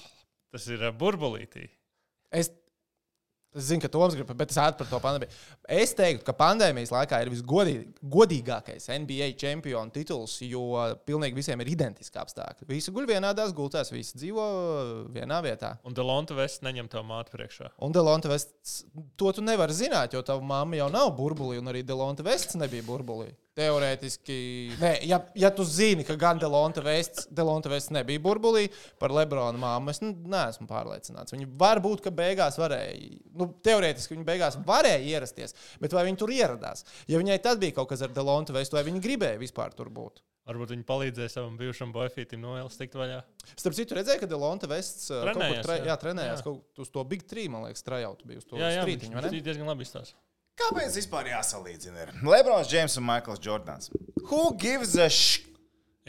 [0.54, 1.66] tas ir burbulītī.
[2.30, 2.52] Es,
[3.56, 5.40] es zinu, ka Toms grib, bet es ātri par to pandēmiju.
[5.82, 10.64] Es teiktu, ka pandēmijas laikā ir visgodīgākais NBA čempionu tituls, jo
[11.08, 12.70] pilnīgi visiem ir identiski apstākļi.
[12.72, 14.48] Visi guļ vienādās gultās, visi dzīvo
[15.16, 15.76] vienā vietā.
[15.88, 17.74] Un Delonta Vests neņem to mātu priekšā.
[17.84, 18.82] Un Delonta Vests,
[19.20, 22.88] to tu nevari zināt, jo tava mamma jau nav burbulī, un arī Delonta Vests nebija
[22.88, 23.32] burbulī.
[23.60, 24.36] Teorētiski,
[24.80, 28.70] nē, ja, ja tu zini, ka gan Delonta Vests, Delonta Vests nebija burbulī,
[29.02, 31.36] par Lebronu māmu es nu, neesmu pārliecināts.
[31.36, 36.32] Viņi varbūt, ka beigās varēja, nu, teorētiski viņi beigās varēja ierasties, bet vai viņi tur
[36.32, 36.88] ieradās?
[37.12, 40.24] Ja viņai tad bija kaut kas ar Delonta Vestu, vai viņi gribēja vispār tur būt?
[40.48, 43.20] Varbūt viņi palīdzēja savam bijušam boyfrītam noēlas tikt vaļā.
[43.52, 45.92] Starp citu, redzēju, ka Delonta Vests uh, kaut kur Trenējās, tre, jā.
[45.92, 46.46] jā, trenējās Jā.
[46.48, 49.34] kaut kur uz to Big Tree, man liekas, trajautu bija uz to strītiņu, vai ne?
[49.36, 50.18] viņš diezgan labi izstāsta.
[50.60, 52.04] Kāpēc vispār jāsalīdzina?
[52.08, 52.12] ir?
[52.28, 53.90] Lebrons Džeims un Maikls Jordans.
[54.30, 55.48] Who gives a shit?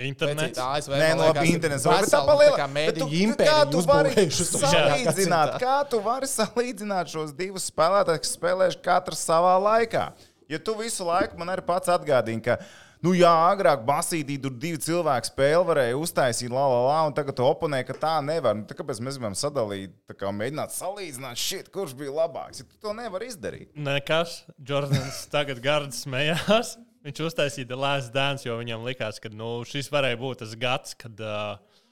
[0.02, 0.56] Internets.
[0.56, 1.84] Pēc ASV, Nē, no ir internets.
[1.84, 7.12] Bet tā paliela- kā tu- impēriju kā tu vari uzbūvējuši salīdzināt, kā tu vari salīdzināt
[7.12, 10.12] šos divus spēlētājus, kas spēlējuši katrs savā laikā?
[10.48, 12.56] Ja tu visu laiku man arī pats atgādini, ka,
[13.04, 17.36] nu jā, agrāk basītī tur divi cilvēki spēli varēja uztaisīt, la, la, la, un tagad
[17.38, 18.56] tu oponē, ka tā nevar.
[18.58, 22.62] Nu, tā kāpēc mēs gribam sadalīt, kā mēģināt salīdzināt, šit, kurš bija labāks?
[22.62, 23.70] Ja tu to nevari izdarīt.
[23.74, 24.42] Nekas.
[24.68, 26.76] Jordans tagad gardi smējās.
[27.02, 30.94] Viņš uztaisīja The Last Dance, jo viņam likās, ka nu, šis varēja būt tas gads,
[30.94, 31.88] kad, uh,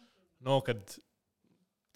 [0.46, 0.94] nu, kad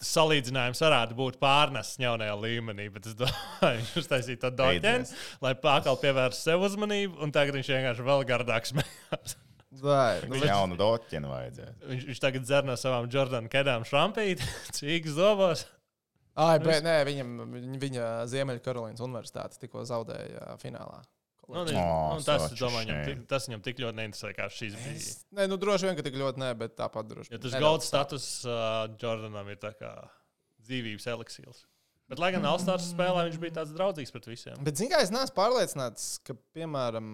[0.01, 2.89] tas salīdzinājums varētu būt pārnests jaunajā līmenī.
[2.93, 5.13] Bet es domāju, viņš uztaisīja to Beidzies.
[5.43, 9.37] lai pārkal pievērstu sev uzmanību, un tagad viņš vienkārši vēl gardāk smējās.
[9.81, 11.73] Vai, nu, Nu, jaunu doķinu vajadzēja.
[11.89, 14.43] Viņš, viņš tagad dzer no savām Jordana kedām šrampīt,
[14.77, 15.65] cīgas zobos.
[16.35, 21.01] Ai, bet, nē, viņam, viņa, viņa Ziemeļkarolīnas universitāte tikko zaudēja finālā.
[21.47, 24.73] Nu, viņš, Oh, nu, tas, domāju, viņam, tik- tas viņam tik ļoti neinteresē, kā šīs
[24.81, 24.95] bija.
[24.97, 27.31] Es, nē, nu droši vien, ka tik ļoti nē, bet tāpat droši.
[27.35, 29.91] Ja tas nedaudz gold status uh, Jordanam ir tā kā
[30.65, 31.65] dzīvības eliksīrs.
[32.09, 34.57] Bet, lai gan Alstārs spēlē, viņš bija tāds draudzīgs pret visiem.
[34.65, 37.07] Bet, zināmā mērā, es neesmu pārliecināts, ka, piemēram,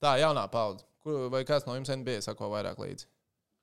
[0.00, 3.06] tā jaunā paudze, kur- vai kāds no jums NBA sako vairāk līdzi?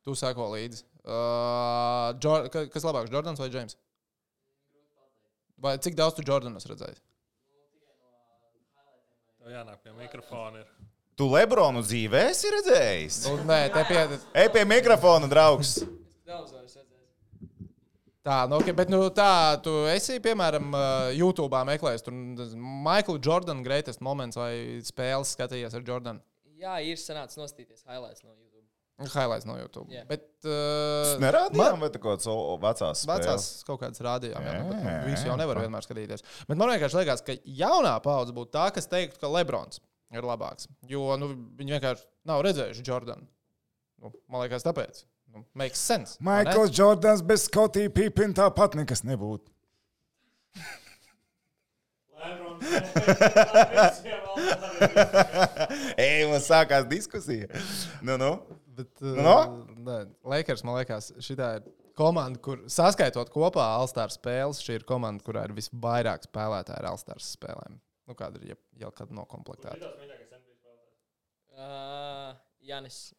[0.06, 0.84] Tu sako līdzi.
[1.06, 3.76] Uh, Jor ka- kas labāks, Jordans vai Džeims?
[5.60, 6.98] Vai cik daudz tu Jordanas redzēji?
[9.50, 10.60] Tev jānāk pie mikrofona.
[10.62, 10.90] Ir.
[11.18, 13.16] Tu Lebronu dzīvē esi redzējis?
[13.26, 14.28] Nu, nē, te pietiek.
[14.38, 15.72] Ej pie mikrofona, draugs!
[18.22, 22.14] Tā, nu, okay, bet nu, tā, tu esi, piemēram, uh, YouTube meklējis tur
[22.60, 24.52] Michael Jordan greatest moments vai
[24.86, 26.22] spēles skatījies ar Jordanu.
[26.62, 28.49] Jā, ir sanācis nostīties highlights no YouTube.
[29.00, 29.88] Highlights no YouTube.
[29.96, 30.02] Jā.
[30.10, 33.26] Bet, uh, Nerādījām, vai tā kaut kāds o- vecās spēles?
[33.26, 35.40] Vecās kaut kādas rādījām, jā, nu, bet nu, Jā, visu jau jā.
[35.40, 36.26] nevar vienmēr skatīties.
[36.50, 39.80] Bet man vienkārši liekas, ka jaunā paudze būtu tā, kas teiktu, ka Lebrons.
[40.12, 40.68] ir labāks.
[40.90, 43.28] Jo nu, viņi vienkārši nav redzējuši Jordanu.
[44.02, 45.04] Nu, man liekas, tāpēc.
[45.32, 46.18] Nu, makes sense.
[46.20, 49.48] Maikls Jordans bez Skotija Pipina tāpat nekas nebūtu.
[56.00, 57.48] Ej, mums sākās diskusija.
[58.02, 58.32] Nu, nu.
[58.80, 59.36] Bet, Nu, no?
[59.84, 61.68] uh, Lakers, man liekas, šī ir
[62.00, 67.24] komanda, kur saskaitot kopā Alstāra spēles, šī ir komanda, kurā ir visvairāk spēlētāji ar Alstāra
[67.24, 67.76] spēlēm.
[68.10, 69.92] Nu, kāda ir jau, kāda nokomplektēta?
[71.60, 72.32] Uh,
[72.64, 73.12] Janis.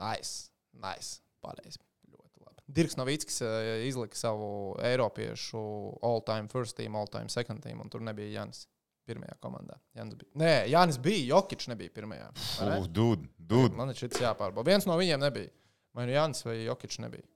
[0.00, 1.20] Nice, nice.
[1.44, 1.78] Pareizi.
[2.08, 2.62] Ļoti labi.
[2.72, 4.48] Dirks Novickis uh, izlika savu
[4.80, 5.62] Eiropiešu
[6.06, 8.64] all-time first team, all-time second team, un tur nebija Janis.
[9.08, 9.80] Pirmajā komandā.
[9.98, 10.30] Jānis bija.
[10.38, 11.24] Nē, Jānis bija.
[11.32, 12.28] Jokic nebija pirmajā.
[12.60, 12.76] vai ne?
[12.78, 13.74] Uf, dud, dud.
[13.74, 14.68] Man ir šis jāpārbauda.
[14.70, 15.50] Viens no viņiem nebija.
[15.96, 17.26] Vai nu Jānis vai Jokic nebija.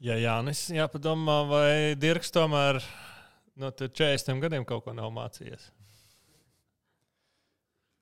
[0.00, 2.78] Ja Jānis jāpadomā, vai Dirks tomēr
[3.60, 5.66] no 40 gadiem kaut ko nav mācījies.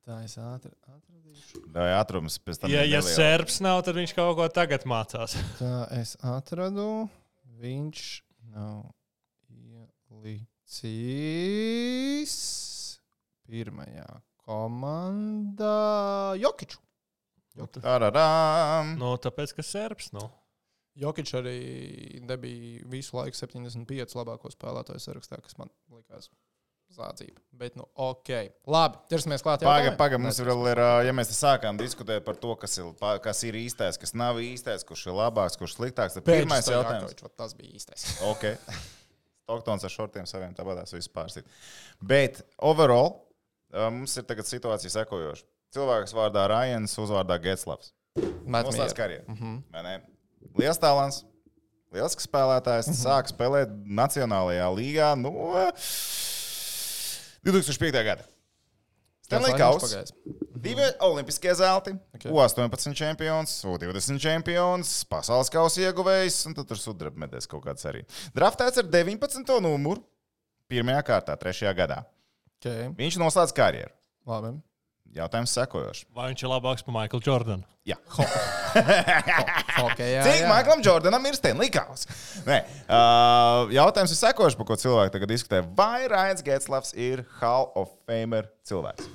[0.08, 1.64] Tā es ātri atradīšu.
[1.74, 2.72] Vai atrums pēc tam?
[2.72, 5.34] Ja, ja serps nav, tad viņš kaut ko tagad mācās.
[5.60, 7.08] Tā es atradu.
[7.58, 8.04] Viņš
[8.54, 8.86] nav
[10.24, 12.36] ielicis
[13.48, 14.08] pirmajā
[14.48, 15.76] komandā
[16.40, 16.80] Jokiču.
[17.80, 18.94] Tararām.
[19.00, 20.12] Nu, tāpēc, ka serps.
[20.14, 20.28] Nu.
[20.98, 21.58] Jokič arī
[22.26, 26.30] nebija visu laiku 75 labāko spēlētāju sarakstā, kas man likās
[26.94, 27.38] zādzība.
[27.58, 28.30] Bet, nu, ok.
[28.70, 29.62] Labi, ķersimies klāt.
[29.62, 29.98] Pagaid, jautājumiem?
[30.00, 32.90] pagaid, mums vēl ir, ja mēs sākām diskutēt par to, kas ir,
[33.24, 37.14] kas ir īstais, kas nav īstais, kurš ir labāks, kurš sliktāks, tad pirmais jautājums.
[37.14, 37.36] jautājums.
[37.38, 38.08] Tas bija īstais.
[38.30, 38.48] Ok.
[39.48, 41.46] Stoktons ar šortiem saviem tāpatās viss pārstīt.
[42.04, 43.27] Bet overall
[43.72, 45.44] mums ir tagad situācija sekojoša.
[45.74, 47.92] Cilvēks vārdā Rājans, uzvārdā Getslavs.
[48.48, 49.24] Noslēdz karjeru.
[49.70, 49.94] vai ne?
[50.58, 51.24] Liels talants,
[51.92, 55.32] liels spēlētājs, sāk spēlēt Nacionālajā līgā no
[57.44, 58.04] 2005.
[58.04, 58.24] gada.
[59.28, 60.04] Stanley Kausa.
[60.58, 62.24] Divi olimpiskie zelti, Ok.
[62.24, 62.32] okay.
[62.32, 68.02] 18 čempions, 20 čempions, pasaules kausa ieguvējs, un tad tur sudraba medaļas kaut kāds arī.
[68.34, 69.60] Draftēts ar 19.
[69.62, 70.02] numuru,
[70.66, 72.00] pirmajā kārtā, trešajā gadā.
[72.58, 72.88] Okay.
[72.98, 73.94] Viņš noslēdz karjeru.
[74.28, 74.56] Labi.
[75.16, 76.04] Jautājums sekojošs.
[76.14, 77.64] Vai viņš ir labāks par Maiklu Jordanu?
[77.88, 77.96] Jā.
[79.78, 80.42] Okay, jā, Cik.
[80.50, 82.10] Maiklam Jordanam ir Stanley Kausa?
[82.44, 82.56] Nē,
[82.90, 85.60] uh, jautājums ir sekojošs, par ko cilvēki tagad diskutē.
[85.78, 89.06] Vai Rains Getslavs ir Hall of Famer cilvēks?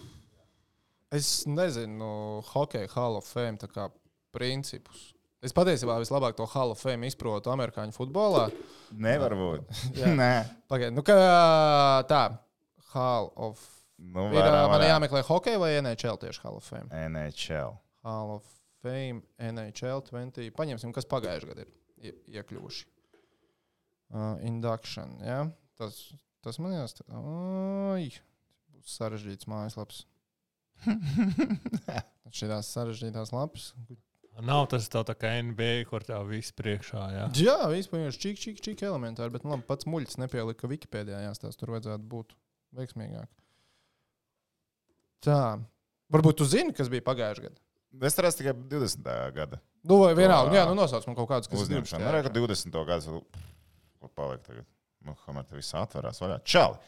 [1.13, 3.59] Es nezinu, hokeja Hall of Fame
[4.33, 5.11] principus.
[5.43, 8.47] Es patiesībā vislabāk to Hall of Fame izprotu amerikāņu futbolā.
[8.95, 9.67] Nevar būt.
[9.99, 10.31] Nē,
[10.71, 11.19] Pagaidiet, nu kā
[12.09, 12.23] tā.
[12.93, 13.61] Hall of
[13.97, 14.89] nu, Ir, vairāk, ā, man vairāk.
[14.93, 16.89] jāmeklē hokeja vai NHL tieši Hall of Fame.
[17.11, 17.75] NHL.
[18.05, 18.47] Hall of
[18.83, 20.49] Fame, NHL 20.
[20.57, 21.71] Paņemsim, kas pagājušajā gadā ir
[22.09, 22.85] ie- iekļuvuši.
[24.13, 25.39] Uh, induction, ja?
[25.79, 25.95] Tas,
[26.45, 27.07] tas man jāsaka.
[27.17, 28.09] Oi,
[28.75, 30.03] būs sarežģīts mājaslaps.
[32.33, 33.71] Šīs sarežģītās lapas.
[34.43, 37.01] Nav tas tā, tā kā NBA, kur tā viss priekšā.
[37.13, 37.25] Jā.
[37.37, 41.19] Jā, vispār ir čik, čik, čik elementāri, bet nu, labi, pats muļķis nepielika Wikipēdijā.
[41.27, 42.33] Jāstāsta, tur vajadzētu būt
[42.77, 43.29] veiksmīgāk.
[45.23, 45.41] Tā.
[46.13, 47.59] Varbūt tu zini, kas bija pagājušajā gadā.
[48.07, 49.05] Es redzu tikai 20.
[49.35, 52.03] gada Nu, vai vienalga, To, jā, nu nosauc man kaut kādus, kas ir uzņemšanu.
[52.03, 52.07] 20.
[52.07, 52.77] Nu, re, ka 20.
[52.87, 53.19] gada
[53.99, 54.67] kur paliek tagad.
[55.03, 56.37] Nu, kamēr te viss atverās vaļā.
[56.47, 56.79] Čali!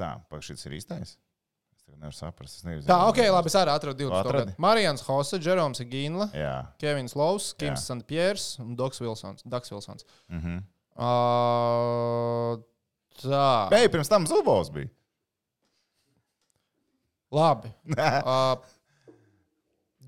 [0.00, 1.14] Tā, pak šis ir īstais?
[1.76, 2.56] Es tagad nevaru saprast.
[2.58, 2.86] Es nezinu.
[2.88, 4.16] Tā, ok, labi, es arī atradu 20.
[4.22, 4.54] Atradi?
[4.54, 4.62] gadu.
[4.64, 6.54] Marijans Hosse, Jeroms Gīnla, Jā.
[6.80, 7.88] Kevins Lovs, Kims Jā.
[7.92, 9.44] Santpjērs un Doks Vilsons.
[9.44, 10.08] Daks Vilsons.
[10.32, 10.62] Mhm.
[10.94, 12.56] Uh,
[13.22, 13.44] tā.
[13.72, 14.90] Beigas pirms tam Zubovs bija.
[17.34, 17.72] Labi.
[17.94, 18.56] Uh,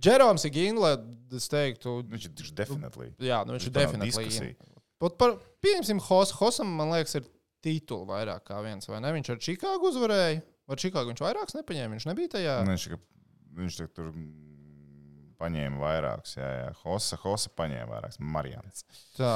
[0.05, 0.91] Jeroms Gīnla,
[1.35, 3.15] es teiktu, Viņš ir definitīvi.
[3.25, 4.51] jā, nu viņš ir definitīvi.
[5.01, 7.25] Pat par, pieņemsim, Hos, Hosam, man liekas, ir
[7.65, 9.11] tituli vairāk kā viens, vai ne?
[9.17, 10.43] Viņš ar Čikāgu uzvarēja.
[10.69, 12.59] Ar Čikāgu viņš vairāks nepaņēma, viņš nebija tajā.
[12.67, 12.87] Nu, Viņš,
[13.57, 14.13] viņš tur
[15.41, 16.37] paņēma vairākus.
[16.39, 16.69] Jā, jā.
[16.85, 18.21] Hosa, Hosa paņēma vairākus.
[18.21, 18.85] Marijans.
[19.17, 19.33] Tā.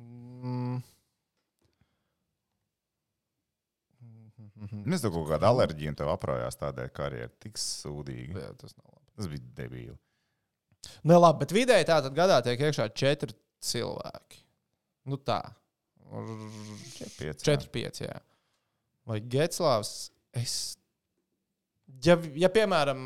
[0.00, 0.82] Mm.
[4.56, 8.40] Es domāju, ka kaut kāda alerģija tev aprājās tādēļ, ka karjera tik sūdīga.
[8.40, 9.08] Jā, tas nav labi.
[9.18, 9.96] Tas bija debīli.
[11.02, 14.40] Nu, labi, bet vidēji tā tad gadā tiek iekšā četri cilvēki.
[15.10, 15.40] Nu tā.
[17.42, 18.16] Četri, pieci, jā.
[19.06, 19.92] Vai Getslāvs?
[20.36, 20.56] Es.
[22.04, 22.98] Ja, ja piemēram,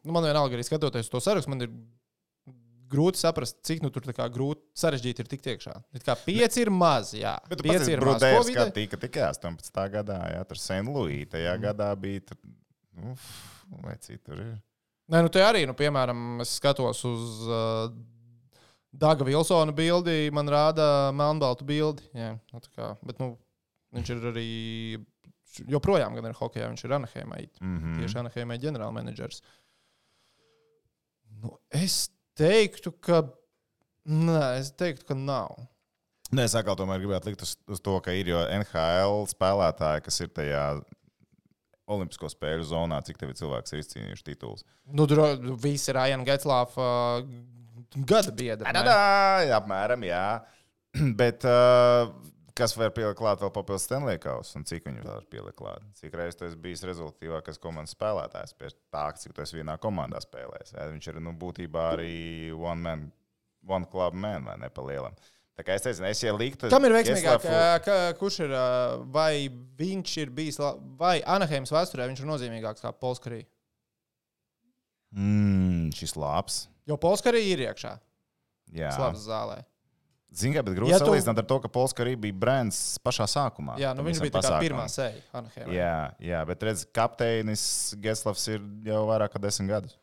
[0.00, 1.72] nu, man vienalga arī skatoties to sarakstu, man ir
[2.94, 5.74] grūti saprast, cik nu tur kā grūti sarežģīti ir tikt iekšā.
[5.98, 7.34] It kā pieci ir maz, jā.
[7.50, 8.22] Bet pieci ir maz.
[8.22, 8.54] Vidēji?
[8.54, 9.88] ka tika tikai 18.
[9.98, 10.86] gadā, jā, tur St.
[10.88, 11.64] Louis, tajā Mhm.
[11.66, 12.38] gadā bija, tur,
[13.12, 13.28] uf,
[13.82, 14.54] vai citur ir.
[15.10, 17.90] Nē, nu te arī, nu, piemēram, es skatos uz uh,
[18.94, 22.02] Daga Vilsona bildi, man rāda melnbaltu bildi.
[22.14, 23.34] Jā, nu, kā, bet nu,
[23.92, 24.48] viņš ir arī
[25.68, 27.42] joprojām gan ir hokeja, viņš ir Anaheimā.
[27.60, 27.98] Mm -hmm.
[28.00, 29.42] Tieši Anaheimā ģenerālmenedžers.
[31.42, 33.24] Nu, es teiktu, ka.
[34.04, 35.54] Nē, es teiktu, ka nav.
[36.34, 40.20] Nē, es atkal tomēr gribētu likt uz, uz to, ka ir jau NHL spēlētāji, kas
[40.24, 40.64] ir tajā
[41.94, 44.64] Olimpisko spēļu zonā, cik tev ir cilvēks ir izcīnījuši titulus.
[44.88, 45.28] Nu, dro,
[45.60, 46.86] visi ir Aina Getslāfa
[47.20, 47.34] uh,
[48.08, 48.32] gada
[48.80, 48.84] ne?
[48.88, 50.24] tā, apmēram, jā.
[51.20, 52.08] Bet uh,
[52.58, 55.84] kas var pielikt klāt vēl papildus Stanley Kausu un cik viņi var pielikt klāt?
[55.98, 60.74] Cik reizes esi bijis rezultātīvākais komandas spēlētājs pie tā, cik esi vienā komandā spēlējis?
[60.76, 62.12] Jā, viņš ir nu, būtībā arī
[62.54, 63.06] one man,
[63.66, 65.16] one club man vai ne pa lielam.
[65.54, 66.66] Tā kā es nezinu, es jau liktu.
[66.70, 67.44] Kam ir veiksmīgāk?
[67.84, 68.54] Ka- Kurš ir?
[69.14, 69.46] Vai
[69.78, 70.58] viņš ir bijis,
[70.98, 73.44] vai Anaheimas vēsturē viņš ir nozīmīgāks kā Polskarī?
[75.14, 76.64] Mm, šis labs.
[76.90, 77.92] Jo Polskarī ir iekšā,
[78.74, 79.60] Jā, slāpes zālē.
[80.34, 83.26] Ziniet, bet grūti Ja ja tu- salīdzināt ar to, ka Polska arī bija brands pašā
[83.30, 83.76] sākumā.
[83.78, 84.64] Jā, nu viņš bija tā kā pasākumam.
[84.66, 85.72] pirmā seja Anaheimā.
[85.72, 89.94] Jā, jā, bet redz, kapteinis Geslavs ir jau vairāk kā desmit gadus.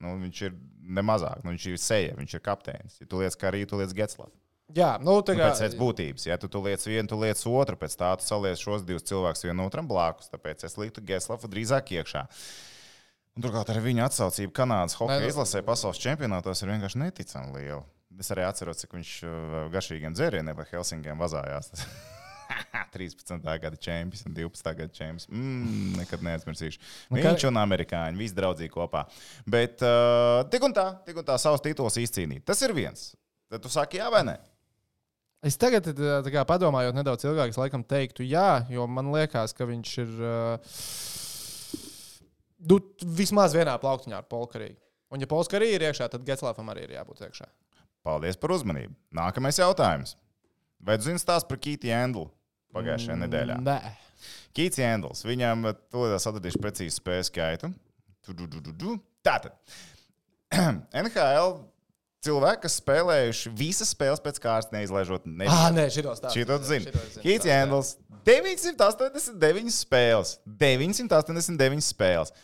[0.00, 3.00] Nu, viņš ir nemazāk, nu, viņš ir seja, viņš ir kapteinis.
[3.00, 4.32] Ja tu lietas kā arī tu lietas Geslavs.
[4.72, 5.50] Jā, nu tā Nu, kā.
[5.50, 8.56] pēc pēc būtības, ja tu, tu lietas vienu, tu lietas otru, pēc tā tu saliec
[8.58, 10.30] šos divus cilvēkus vienam otram blakus.
[10.32, 12.26] Tāpēc es liktu Geslavu drīzāk iekšā.
[13.36, 17.82] Un turklāt arī viņa atsaucība Kanādas hokeja nu- izlasē pasaules čempionātos ir vienkārši neticami liela.
[18.22, 21.72] Es arī atceros, cik viņš uh, garšīgiem dzērieniem vai Helsingiem vazājās.
[22.92, 23.40] 13.
[23.42, 24.68] gada čempions un 12.
[24.76, 25.26] gada čempions.
[25.32, 26.80] Mm, nekad neaizmirsīšu.
[27.14, 29.06] Viņš un amerikāņi visi draudzīgi kopā.
[29.48, 32.44] Bet uh, tik un tā, tik un tā savus titulus izcīnīt.
[32.48, 33.12] Tas ir viens.
[33.52, 34.36] Tad tu saki, jā vai nē?
[35.42, 39.66] Es tagad, tā kā padomājot nedaudz ilgāk, es laikam teiktu, jā, jo man liekas, ka
[39.66, 40.76] viņš ir uh,
[42.70, 42.78] nu,
[43.18, 44.70] vismaz vienā plauktiņā ar Polkarī.
[45.12, 47.48] Un, ja Polskarī ir iekšā, tad Getslāfam arī ir jābūt iekšā.
[48.02, 48.94] Paldies par uzmanību.
[49.14, 50.16] Nākamais jautājums.
[50.82, 52.26] Vai tu zini stāstu par Kīti Endlu
[52.74, 53.58] pagājušajā nedēļā?
[53.62, 53.76] Nē.
[54.56, 57.70] Kīts Endls, viņam tūlīt atradīšu precīzu spēju skaitu.
[58.26, 58.96] Tu, tu, tu, tu, tu.
[59.26, 59.54] Tātad.
[61.02, 61.54] NHL
[62.22, 65.70] cilvēki, kas spēlējuši visas spēles pēc kārtas, neizlaižot Ah, nevienu.
[65.78, 66.42] nē, šito stāstu.
[66.42, 66.92] Šito zinu.
[67.24, 67.94] Kīts Endls,
[68.26, 70.36] 989 spēles.
[70.46, 72.34] 989 spēles.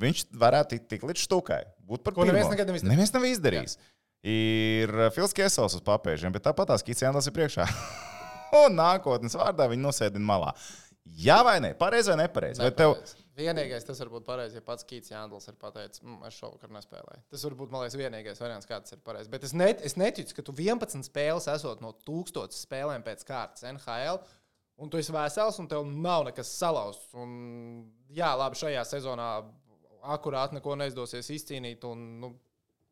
[0.00, 1.62] Viņš varētu tikt tik līdz štukai.
[1.84, 2.92] Būt par Ko neviens nekad nav izdarījis.
[2.94, 3.74] Neviens nav izdarījis.
[4.22, 7.66] Ir Fils Kesels uz papēžiem, bet tāpat tās Endls ir priekšā.
[8.62, 10.52] Un nākotnes vārdā viņi nosēdina malā.
[11.18, 11.72] Jā vai nē?
[11.78, 12.62] Pareizi vai nepareizi?
[12.78, 12.94] Tev...
[13.32, 17.22] Vienīgais tas var būt pareizi, ja pats Kīts Jānis ir pateicis, mm, es šovakar nespēlēju.
[17.32, 19.30] Tas var būt, man liekas, vienīgais variants, kāds ir pareizs.
[19.32, 23.64] Bet es, net, es neticu, ka tu 11 spēles esot no 1000 spēlēm pēc kārtas
[23.70, 24.20] NHL,
[24.84, 27.08] un tu esi vesels, un tev nav nekas salauzts.
[27.16, 27.32] Un,
[28.12, 29.30] jā, labi, šajā sezonā
[30.12, 32.34] akurāti neko neizdosies izcīnīt, un nu,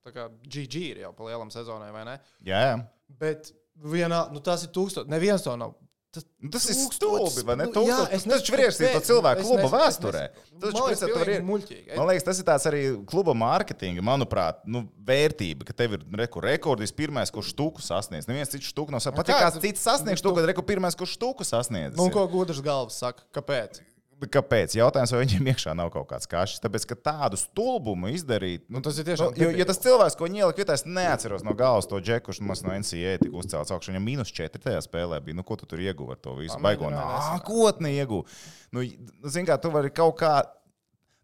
[0.07, 2.19] tā kā GG ir jau pa lielam sezonai, vai ne?
[2.47, 2.75] Jā, jā.
[3.21, 5.77] Bet vienā, nu, tas ir tūkstoši, neviens to nav.
[6.11, 7.67] Tas, Nu, Tas ir stulbi, vai ne?
[7.71, 10.23] nu, jā, es Tas taču var ierakstīt to nezinu, cilvēku kluba nezinu, vēsturē.
[10.33, 10.61] nezinu.
[10.65, 11.97] Tas Man liekas, pēc iet- muļķīgi.
[12.01, 16.43] Man liekas, tas ir tāds arī kluba mārketinga, manuprāt, nu, vērtība, ka tev ir reku,
[16.43, 18.27] rekordis pirmais, kurš štuku sasniedz.
[18.27, 19.21] Neviens cits štuku nav sasniedzis.
[19.23, 21.95] Pat ja kāds- cits sasniedz nu, štuku, tad reku pirmais, kurš štuku sasniedz.
[21.95, 23.23] Nu, ko gudrs galvas saka?
[23.33, 23.79] Kāpēc?
[24.21, 24.75] Kāpēc?
[24.77, 26.61] Jautājums, vai viņiem iekšā nav kaut kāds kašs.
[26.61, 28.67] Tāpēc, ka tādu stulbumu izdarīt.
[28.69, 31.45] Nu, tas ir tiešām Nu, jo, jo tas cilvēks, ko viņi ielika vietā, es neatceros
[31.47, 33.95] no galvas to džeku, kurš mums no NCA tika uzcelts augšā.
[33.95, 35.39] Viņam mīnus 4 tajā spēlē bija.
[35.39, 36.59] Nu, ko tu tur ieguvi ar to visu?
[36.61, 38.41] Baigo nākotni ieguvi.
[38.77, 38.85] Nu,
[39.25, 40.35] Zini, kā tu vari kaut kā.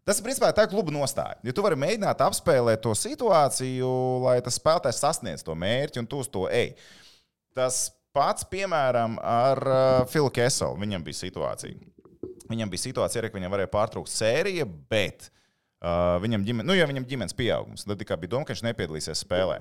[0.07, 1.35] Tas, principā, ir tā kluba nostāja.
[1.43, 3.91] Ja tu vari mēģināt apspēlēt to situāciju,
[4.23, 6.71] lai tas spēlētājs sasniedz to mērķi un tu uz to ej.
[7.57, 10.77] Tas pats, piemēram, ar uh, Filu Keselu.
[10.81, 11.75] Viņam bija situācija.
[12.47, 17.07] Viņam bija situācija, ka viņam varēja pārtraukt sēriju, bet uh, viņam, ģimen, nu, ja viņam
[17.09, 19.59] ģimenes pieaugums, tad tikai bija doma, ka viņš nepiedalīsies spēlē.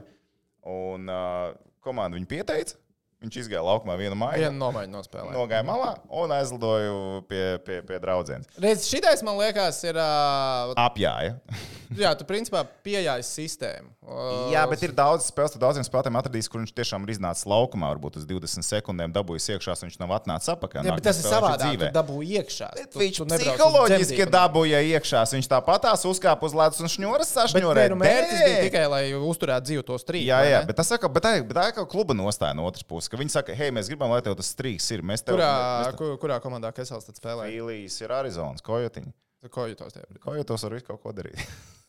[0.71, 2.79] Un uh, komanda viņu pieteica.
[3.25, 5.33] Viņš izgāja laukumā vienu māju, Vienu nomaiņu nospēlēt.
[5.33, 8.45] nogāja malā un aizlidoja pie, pie, pie draudzenes.
[8.61, 9.97] Redz, šitais man liekas, ir.
[9.97, 11.39] ā, Apjāja.
[11.97, 13.89] Jā, tu principā pieejāji sistēmu.
[14.05, 17.47] Ā, Jā, bet ir daudz spēles, tad daudziem spēlētājiem atradīs, kur viņš tiešām ir iznācis
[17.49, 20.85] laukumā, varbūt uz 20 sekundēm dabūjis iekšā, un viņš nav atnācis atpakaļ.
[20.91, 21.63] Jā, bet tas ir savādāk.
[21.63, 21.89] dzīvē.
[21.89, 22.69] Tu dabū iekšā.
[22.77, 25.23] Bet Tu- Viņš tu psiholoģiski dabūja iekšā.
[25.33, 27.91] Viņš tāpat tās uzkāpa uz ledus un šņuras Bet nē, sašņurēja.
[27.95, 30.27] nu, mērķis bija tikai, lai uzturētu dzīvu to strīdu.
[30.29, 33.06] Jā, jā, bet tas saka, bet tā, bet tā kā kluba nostāja no otras puses.
[33.13, 35.05] Ka Viņi saka, hei, mēs gribam, lai tev tas strīks ir.
[35.07, 35.99] Mēs tev Kurā, mēs tev...
[36.01, 37.49] kur, kurā komandā Kesels tad spēlē?
[37.53, 39.13] Fīlijas ir Arizonas, kojotiņi.
[39.53, 40.19] Ko jūtos tajā?
[40.25, 41.39] Kojotos var visu kaut ko darīt.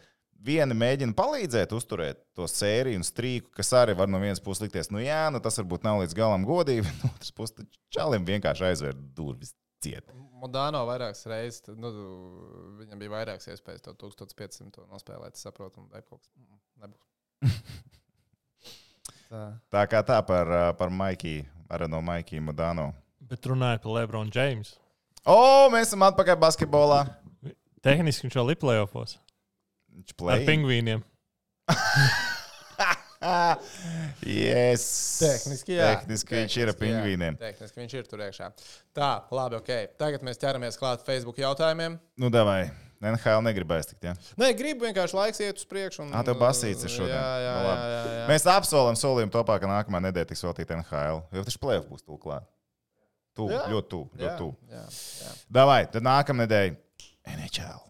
[0.46, 4.92] viena mēģina palīdzēt uzturēt to sēriju un strīku, kas arī var no vienas puses likties,
[4.94, 8.28] nu jā, nu tas varbūt nav līdz galam godīgi, bet no otras puses tad čalim
[8.28, 10.12] vienkārši aizvērt durvis ciet.
[10.40, 11.92] Modāno vairākas reizes, nu,
[12.80, 17.08] viņam bija vairākas iespējas to 1500 nospēlēt, saprotu, un Babkoks mm, nebūs.
[19.30, 19.44] Tā.
[19.70, 22.88] Tā kā tā par, par Maikiju, arī no Maikija Modano.
[23.30, 24.80] Bet runājot par Lebronu Džeimsu.
[25.22, 27.04] O, mēs esam atpakaļ basketbolā.
[27.86, 29.20] Tehniski viņš vēl ir plēsofos
[30.00, 30.46] Viņš ar play.
[30.48, 31.04] pingvīniem.
[34.24, 34.84] yes.
[35.20, 35.88] Tehniski, jā.
[36.00, 37.00] Tehniski viņš ir ar Tehniski, jā.
[37.00, 37.40] pingvīniem.
[37.40, 38.52] Tehniski viņš ir tur iekšā.
[38.96, 39.72] Tā, labi, ok.
[40.00, 41.98] Tagad mēs ķeramies klāt Facebook jautājumiem.
[42.20, 42.70] Nu, davai.
[43.00, 44.04] NHL negribēs tikt.
[44.10, 44.14] Ja?
[44.40, 46.04] Nē, gribu vienkārši laiks iet uz priekšu.
[46.04, 47.16] Un, Ā, tev basīts ir šodien.
[47.16, 47.92] Jā, jā, Nu, jā.
[47.92, 48.26] jā, jā.
[48.28, 51.22] Mēs apsolam solījumu topā, ka nākamā nedēļa tiks veltīta NHL.
[51.38, 52.50] Jo tas plēsoņš būs tūlīt.
[53.40, 53.62] Tuvu, Jā.
[53.72, 53.88] ļoti
[54.74, 54.84] jā,
[55.24, 55.32] jā.
[55.56, 56.74] Davai, tad nākamā nedēļa
[57.38, 57.86] NHL.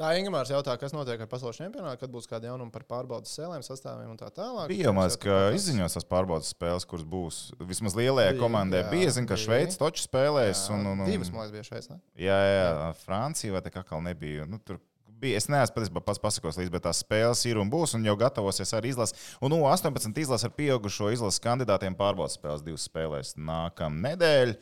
[0.00, 3.60] Tā Ingūns jautā, kas notiek ar pasaules čempionātu, kad būs kādi jaunumi par pārbaudas sēlēm,
[3.66, 4.70] sastāviem un tā tālāk.
[4.72, 5.58] Bija jau maz, ka Skatās.
[5.58, 7.40] izziņos tās pārbaudas spēles, kuras būs.
[7.68, 9.36] Vismaz lielajai Bija, komandai jā, bija, zinu, ka.
[9.36, 10.62] Šveice toču spēlēs.
[10.70, 11.90] Jā, Un, un, un, Divas, man liekas, bija šeit.
[11.92, 12.00] Ne?
[12.16, 12.88] Jā, jā, jā.
[13.04, 14.48] Francija vai tā kā vēl nebija.
[14.48, 14.80] Nu, tur
[15.20, 15.36] bija.
[15.36, 18.72] Es neesmu patiesībā pats pasakos līdzi, bet tās spēles ir un būs, un jau gatavosies
[18.80, 19.34] arī izlases.
[19.44, 24.56] Un nu, 18 izlases ar pieaugušo izlases kandidātiem pārbaudas spēles divas spēlēs nākamā nedēļa.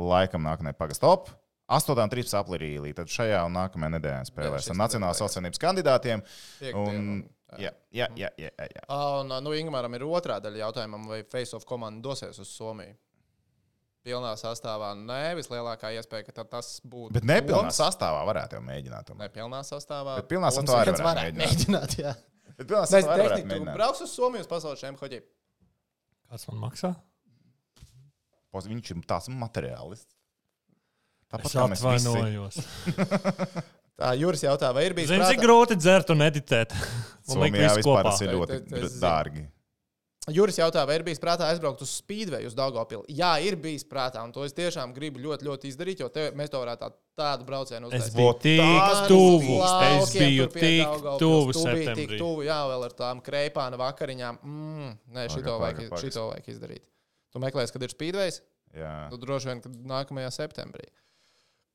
[0.00, 1.28] Laikam nākamajā pagastop.
[1.66, 1.96] 8.
[1.98, 2.36] un 13.
[2.38, 2.92] aprīlī.
[2.94, 6.22] Tad šajā un nākamajā nedēļā spēlēs ar Nacionālās savienības kandidātiem.
[6.72, 7.24] Un, un-
[7.58, 8.84] jā, jā, jā, jā, jā, jā.
[8.88, 12.94] Ah, Un, nu, Ingūram ir otrā daļa jautājumam, vai Face of komanda dosies uz Somiju.
[14.06, 17.10] Pilnā sastāvā nē, vislielākā iespēja, ka tas būtu.
[17.16, 17.80] Bet nepilnā Toms.
[17.80, 19.08] sastāvā varētu jau mēģināt.
[19.08, 19.26] tomēr.
[19.26, 20.14] Nepilnā sastāvā.
[20.20, 21.66] Bet pilnā sastāvā arī varētu varētu mēģināt.
[21.66, 21.96] mēģināt.
[21.98, 22.12] jā.
[22.56, 23.74] Bet pilnā sastāvā arī varētu mēģināt.
[23.74, 25.26] brauks uz Somiju uz pasaules čempionātu.
[26.30, 26.92] Kāds man maksā?
[28.54, 30.15] Viņš ir tāds materiālists.
[31.32, 32.06] Tāpat Es kā mēs visi.
[32.08, 32.60] atvainojos.
[34.00, 36.74] Tā Juris jautā, vai ir bijis Zini, cik grūti dzert un editēt.
[37.32, 39.46] Man liekas, tas ir ļoti Es- es- es- dārgi.
[40.28, 43.04] Juris jautā, vai ir bijis prātā aizbraukt uz Speedway, uz Daugopili.
[43.14, 46.50] Jā, ir bijis prātā, un to es tiešām gribu ļoti, ļoti izdarīt, jo te, mēs
[46.50, 48.16] to varētu tā, tādu braucienu Es uztaisīt.
[48.16, 49.60] biju Vot tik tuvu.
[50.02, 51.20] Es biju tik Daugavpils.
[51.22, 54.40] tuvu Tu biji Tik tuvu, jā, vēl ar tām kreipāna vakariņām.
[54.42, 56.84] Mm, nē, šito, Paga, vajag, paga, šito vajag izdarīt.
[57.32, 58.40] Tu meklēsi, kad ir Speedways?
[58.76, 59.08] Jā.
[59.12, 60.90] Nu, droši vien, ka nākamajā septembrī.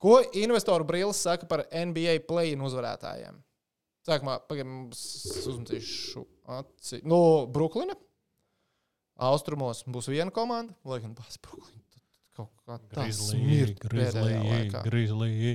[0.01, 3.37] Ko investoru brīlis saka par NBA play-in uzvarētājiem?
[4.07, 6.23] Sākumā, uzmetīšu
[6.57, 7.03] aci.
[7.05, 7.19] Nu,
[7.53, 7.93] Brooklyna.
[9.21, 11.77] Austrumos būs viena komanda, lai gan pats Brooklyn.
[12.33, 14.81] Kaut kā tā Grizzly, smirt grizzly, pēdējā laikā.
[14.87, 15.51] grizzly.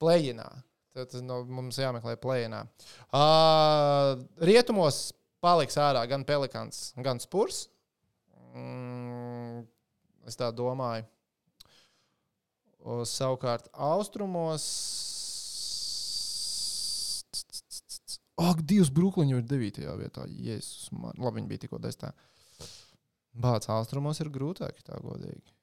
[0.00, 0.46] Play-inā.
[0.94, 2.62] Tad no, mums jāmeklē play-inā.
[3.10, 4.14] Uh,
[4.46, 5.08] rietumos
[5.44, 7.66] paliks ārā gan Pelikans, gan Spurs.
[8.54, 9.66] Mm,
[10.30, 11.04] es tā domāju.
[12.84, 14.64] O, savukārt, austrumos.
[18.44, 19.80] Ak, divas brūkliņu ir 9.
[20.02, 20.26] vietā.
[20.28, 21.16] Jēzus, man.
[21.16, 22.12] Labi, viņi bija tikko 10.
[23.40, 25.54] Bācis austrumos ir grūtāk, tā godīgi.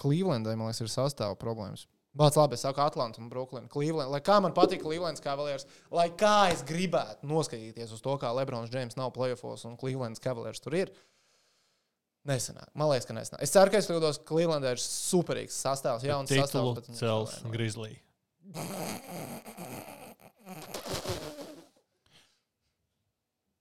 [0.00, 1.86] Clevelandai, man liekas, ir sastāvā problēmas.
[2.16, 3.68] Bācis labi, es saku Atlantu un Brooklynu.
[3.72, 4.12] Cleveland.
[4.12, 8.70] Lai kā man patīk Clevelands Cavaliers, lai kā es gribētu noskatīties uz to, kā Lebrons
[8.72, 10.94] Džeims nav playoffs un Clevelands Cavaliers tur ir.
[12.26, 12.66] Nesenāk.
[12.74, 13.42] Man liekas, ka nesenāk.
[13.46, 14.18] Es ceru, ka es kļūdos.
[14.26, 16.74] Clevelandai ir superīgs sastāvs, jauns Titulu sastāvs.
[16.80, 17.52] bet viņi cels nevainojas.
[17.54, 17.92] grizzly.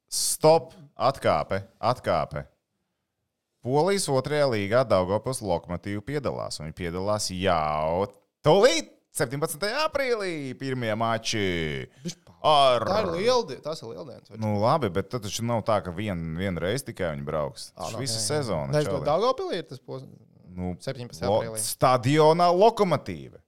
[0.09, 0.73] Stop!
[0.95, 1.61] Atkāpe!
[1.83, 2.45] Atkāpe!
[3.65, 6.59] Polijas otrajā līgā Daugopils lokomotīva piedalās.
[6.61, 8.05] un Viņi piedalās jau
[8.45, 9.65] tūlīt 17.
[9.87, 11.87] aprīlī, pirmie mači.
[12.45, 12.85] Ar...
[12.85, 13.63] Tā ir liela diena.
[13.65, 14.37] Tas ir liela diena.
[14.41, 17.71] Nu, labi, bet tad taču nav tā, ka vien, vienreiz tikai viņi brauks.
[17.77, 18.75] Tas visu sezonu.
[18.75, 18.91] Čali.
[18.91, 20.13] ko Daugopilī ir tas posms.
[20.55, 21.25] Nu, 17.
[21.27, 21.59] lo, aprīlī.
[21.59, 23.41] stadionā lokomotīva.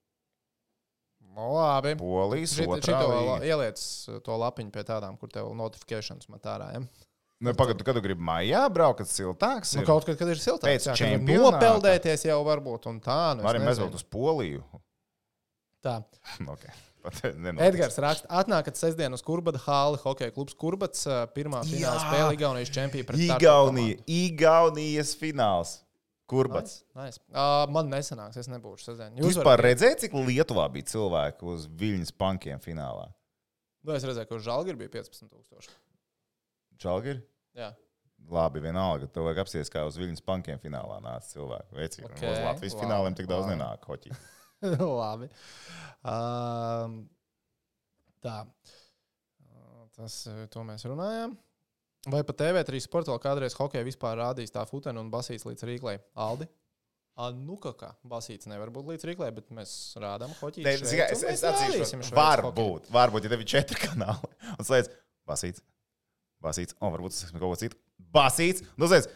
[1.38, 1.93] Nu, labi.
[2.00, 3.38] Polijas līga.
[3.45, 3.84] ieliec
[4.26, 6.72] to lapiņu pie tādām, kur tev notifikācijas met ārā.
[6.74, 6.82] Ja?
[7.38, 9.88] Nu, pagaidu, kad tu gribi mājā braukt, kad siltāks Nu, ir.
[9.88, 13.38] kaut kad, kad ir siltāks, Pēc jā, kad nopeldēties jau varbūt un tā.
[13.38, 14.66] Nu, Varam aizbraukt uz Poliju.
[15.86, 16.00] Tā.
[16.58, 16.74] Okay.
[17.68, 21.05] Edgars raksta, atnākat sestdien uz Kurbada hāli, hokeja klubs Kurbats,
[21.36, 25.78] pirmā fināla spēle Igaunijas čempionā pret Tartu Igaunija, Igaunijas fināls.
[26.28, 26.82] Kurbats.
[26.91, 27.22] Nice, nice.
[27.32, 29.14] Uh, man nesanāks, es nebūšu sestdien.
[29.16, 33.05] Jūs vispār redzējāt, cik Lietuvā bija cilvēku uz Viļņas pankiem finālā?
[33.88, 35.72] Nu, es redzēju, ka uz Žalgiri bija 15,000.
[36.84, 37.24] Čalgiri?
[37.55, 37.72] Jā,
[38.28, 39.08] Labi, vienalga.
[39.08, 41.78] Tev vajag apsties, kā uz Viļņas pankiem finālā nāca cilvēki.
[41.78, 42.34] Vecīgi, Ok, okay.
[42.34, 43.55] uz Latvijas labi, fināliem tik daudz labi.
[43.55, 43.88] nenāk.
[43.88, 44.16] Hoķi.
[45.01, 45.30] labi.
[46.03, 47.01] Um,
[48.24, 48.39] tā.
[49.97, 51.34] Tas, uh, to mēs runājām.
[52.08, 55.97] Vai pa TV3 sportā kādreiz hokeja vispār rādīs tā futena un basīts līdz rīklē?
[56.24, 56.47] Aldi?
[57.18, 60.62] A, nu kā, kā basīts nevar būt līdz rīklē, bet mēs rādām hoķi.
[60.62, 64.30] Ne, Es, es, es atzīšu, varbūt, varbūt, ja tev ir četri kanāli.
[64.53, 64.91] Un slēdz,
[65.28, 65.64] basīts,
[66.45, 67.80] basīts, un varbūt tas ir kaut ko citu.
[68.14, 69.10] Basīts, nu slēdz.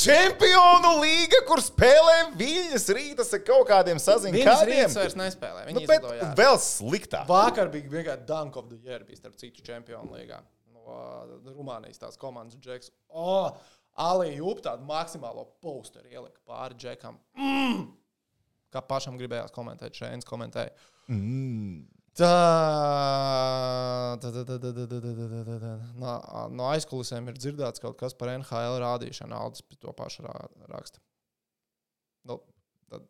[0.00, 4.38] Čempionu līga, kur spēlē Viļņas rītas ar kaut kādiem saziņām.
[4.38, 5.66] Viņas rīts vairs nespēlē.
[5.66, 6.36] Nu, Viņi bet izlidoja ārā.
[6.38, 7.26] vēl sliktāk.
[7.28, 10.40] Vakar bija vienkārši Dunk of the Year, bija starp citu čempionu līgā.
[10.72, 12.92] No uh, Rumānijas tās komandas džeks.
[13.12, 13.50] O,
[14.00, 17.18] Ali Jup tādu maksimālo posteru ielika pāri džekam.
[17.36, 17.88] Mm!
[18.70, 20.70] Kā pašam gribējās komentēt, šeit komentēja.
[21.10, 21.82] Mm.
[22.18, 22.30] Tā,
[24.20, 25.70] tā, tā, tā, tā, tā, tā, tā, tā, tā, tā.
[26.00, 26.14] No,
[26.58, 29.36] no aizkulisēm ir dzirdēts kaut kas par NHL rādīšanu.
[29.36, 30.34] Aldis pie to pašu rā,
[30.72, 30.98] raksta.
[32.28, 32.40] Nu,
[32.90, 33.06] tad,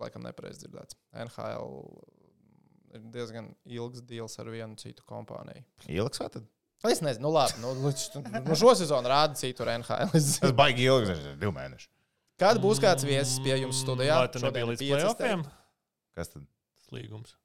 [0.00, 0.96] laikam, nepareizi dzirdēts.
[1.26, 1.68] NHL
[2.96, 5.62] ir diezgan ilgs deals ar vienu citu kompāniju.
[5.92, 6.48] Ieliks vai tad?
[6.88, 7.60] Es nezinu, nu, labi.
[7.60, 10.10] Nu, līdz- nu, šo sezonu rāda citur NHL.
[10.16, 11.90] Tas baigi ilgs, tas ir divi mēneši.
[12.40, 14.16] Kad būs kāds viesis pie jums studijā?
[14.24, 15.44] Vai tu nebija līdz playoffiem?
[16.16, 16.46] Kas tad?
[16.80, 17.36] Tas līgums.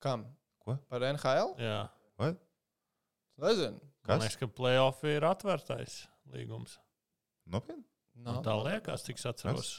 [0.00, 0.24] Kam?
[0.64, 0.76] Ko?
[0.88, 1.54] Par NHL?
[1.60, 1.80] Jā.
[2.20, 2.32] Vai?
[3.40, 3.78] Nezinu.
[4.08, 4.24] Man Kas?
[4.24, 5.96] liekas, ka playoffs ir atvērtais
[6.32, 6.78] līgums.
[7.50, 7.84] Nopietni?
[8.20, 8.40] Nav.
[8.44, 9.70] Tā liekas, cik es atceros.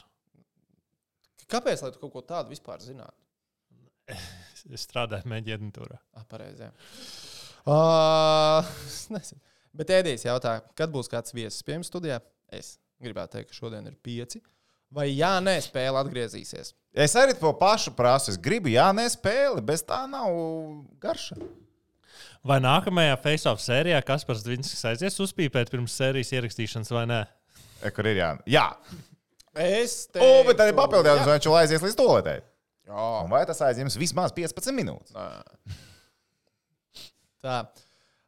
[1.50, 3.18] Kāpēc, lai tu kaut ko tādu vispār zinātu?
[4.70, 5.96] Es strādāju mēģinājumā.
[6.14, 6.68] Ah, pareizi.
[7.66, 8.68] Uh,
[9.10, 9.40] nezinu.
[9.74, 12.20] Bet ēdīs jautā, kad būs kāds viesis pie jums studijā?
[12.52, 14.38] Es gribētu teikt, ka šodien ir pieci.
[14.94, 16.76] Vai jā, nē, spēle atgriezīsies?
[16.92, 18.32] Es arī to pašu prasu.
[18.34, 20.32] Es gribu, jā, nē, spēli, bez tā nav
[21.00, 21.38] garša.
[22.44, 27.22] Vai nākamajā face-off sērijā Kaspars Dvinskis aizies uzpīpēt pirms sērijas ierakstīšanas vai nē?
[27.82, 28.32] E, kur ir jā?
[28.50, 28.66] Jā,
[29.52, 32.36] Es o, bet arī papildinājums, vai viņš vēl aizies līdz toaletē.
[32.88, 35.12] Jā, Un vai tas aizņems vismaz 15 minūtes?
[35.12, 35.76] Nē.
[37.44, 37.56] Tā.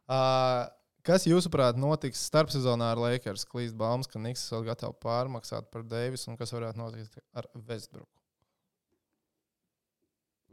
[0.05, 0.67] Uh,
[1.07, 3.47] kas, jūsuprāt, notiks starpsezonā ar Lakers?
[3.49, 8.11] Klīst baumas, ka Niks vēl gatavs pārmaksāt par Deivisu, un kas varētu notikt ar Vestbruku?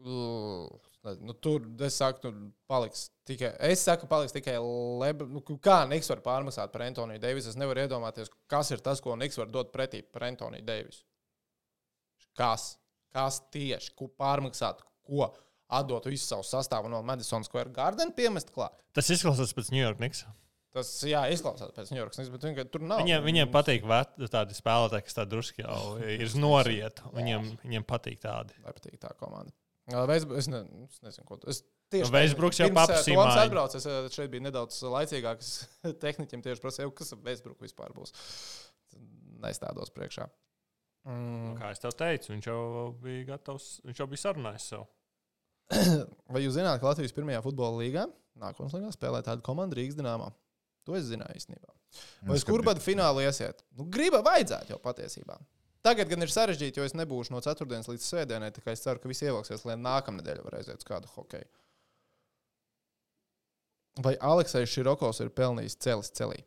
[0.02, 2.34] Nu, tur es saku, tur
[2.70, 3.52] paliks tikai.
[3.70, 4.54] Es saku, paliks tikai
[5.02, 5.26] Lebra.
[5.30, 7.50] Nu, kā Niks var pārmaksāt par Antoniju Deivisu?
[7.52, 11.02] Es nevaru iedomāties, kas ir tas, ko Niks var dot pretī par Antoniju Deivisu.
[12.38, 12.76] Kas?
[13.12, 13.94] Kas tieši?
[13.98, 14.84] Ko pārmaksāt?
[15.06, 15.32] Ko?
[15.72, 18.76] Atdot visu savu sastāvu no Madison Square Garden, piemest klāt.
[18.94, 20.26] Tas izklausās pēc New York Knicks.
[20.72, 23.02] Tas, jā, izklausās pēc New York, bet vienkārši tur nav.
[23.02, 27.02] Viņiem, viņiem patīk vet- tādi spēlētāji, kas tādi drusku jau ir noriet.
[27.12, 28.56] Viņiem, viņiem patīk tādi.
[28.64, 29.52] Nepatīk tā komanda.
[29.90, 31.50] Veids, es, ne, es nezinu, ko tu.
[31.50, 35.50] Es tieši Nu, Veisbruks jau paprasīja Toms atbrauc, es šeit biju nedaudz laicīgāks.
[36.04, 38.14] Tehniķiem tieši prasīju, kas Veisbruks vispār būs.
[39.42, 40.28] Nestādos priekšā.
[41.10, 41.56] Mm.
[41.58, 42.60] Kā es tev teicu, viņš jau
[43.02, 44.86] bija gatavs, viņš jau bija sarunājis sev.
[46.32, 48.06] Vai jūs zināt, ka Latvijas pirmajā futbola līgā
[48.38, 50.30] nākamā līgā spēlē tādu komandu Rīgas dīnāmā?
[50.86, 51.74] To es zināju īstenībā.
[52.26, 53.62] Vai uz kur bada finālu iesiet?
[53.78, 55.36] Nu, griba vajadzētu jau patiesībā.
[55.82, 59.00] Tagad gan ir sarežģīti, jo es nebūšu no ceturtdienas līdz svētdienai, tā kā es ceru,
[59.02, 61.48] ka visi ievilksies, lai nākamnedēļ varēs iet uz kādu hokeju.
[64.06, 66.38] Vai Aleksais Širokovs ir pelnījis celis celī?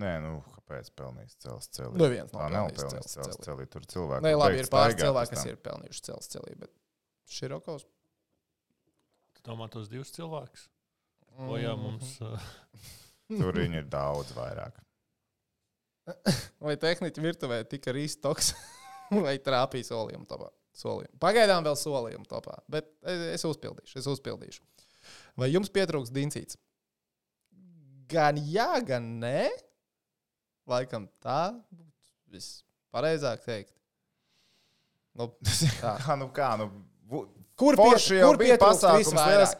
[0.00, 1.98] Nē, nu, kāpēc pelnījis cels celī?
[2.00, 3.42] Nu, viens nav Tā nav pelnījis cels celī.
[3.44, 3.66] celī.
[3.74, 4.24] Tur cilvēki.
[4.24, 6.72] Nē, labi, ir pāris cilvēki, kas ir pelnījuši celis celī, bet
[7.34, 7.84] Širokovs.
[9.36, 10.64] Tu domā tos divus cilvēkus?
[11.44, 11.82] O, jā, Mhm.
[11.82, 12.14] mums.
[13.42, 14.80] Tur viņi ir daudz vairāk.
[16.66, 18.52] Vai tehniķi virtuvē tika rīstoks
[19.24, 20.50] vai trāpīja solījumu topā?
[20.76, 21.18] Solījumu.
[21.20, 24.62] Pagaidām vēl solījumu topā, bet es, uzpildīšu, es uzpildīšu.
[25.36, 26.56] Vai jums pietrūks dincīts?
[28.08, 29.50] Gan jā, gan nē.
[30.68, 33.74] Laikam tā būtu vispareizāk teikt.
[35.18, 35.28] Nu,
[35.82, 35.98] tā.
[36.06, 36.54] Kā nu kā?
[36.60, 36.70] Nu,
[37.62, 39.52] Kur, jau kur bija pasākums liels,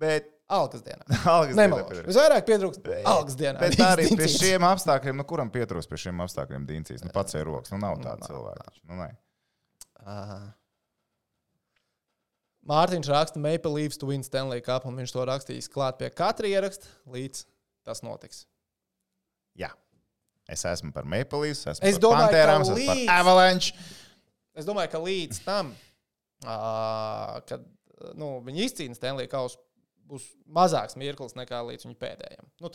[0.00, 1.02] bet Algas dienā.
[1.36, 1.88] algas Nemalšu.
[1.90, 3.58] dienā Visvairāk pietrūkst algas dienā.
[3.58, 7.02] Bet arī pie šiem apstākļiem, nu, kuram pietrūkst pie šiem apstākļiem dīncīs?
[7.02, 7.72] Nu, pats ir rokas.
[7.74, 8.74] Nu, nav tāda nav cilvēka.
[8.86, 9.08] Nu, nē.
[10.06, 10.38] Aha.
[12.66, 16.50] Mārtiņš raksta Maple Leafs to win Stanley Cup, un viņš to rakstīs klāt pie katra
[16.50, 17.44] ieraksta, līdz
[17.86, 18.44] tas notiks.
[19.58, 19.70] Jā.
[20.50, 23.86] Es esmu par Maple Leafs, esmu Es par domāju, Pantērām, es esmu par Avalanche.
[24.56, 25.70] Es domāju, ka līdz tam
[26.46, 27.62] uh, kad
[28.18, 29.60] nu, viņi izcīnīs Stanley kausu,
[30.06, 32.50] būs mazāks mirklis nekā līdz viņa pēdējiem.
[32.62, 32.72] Nu,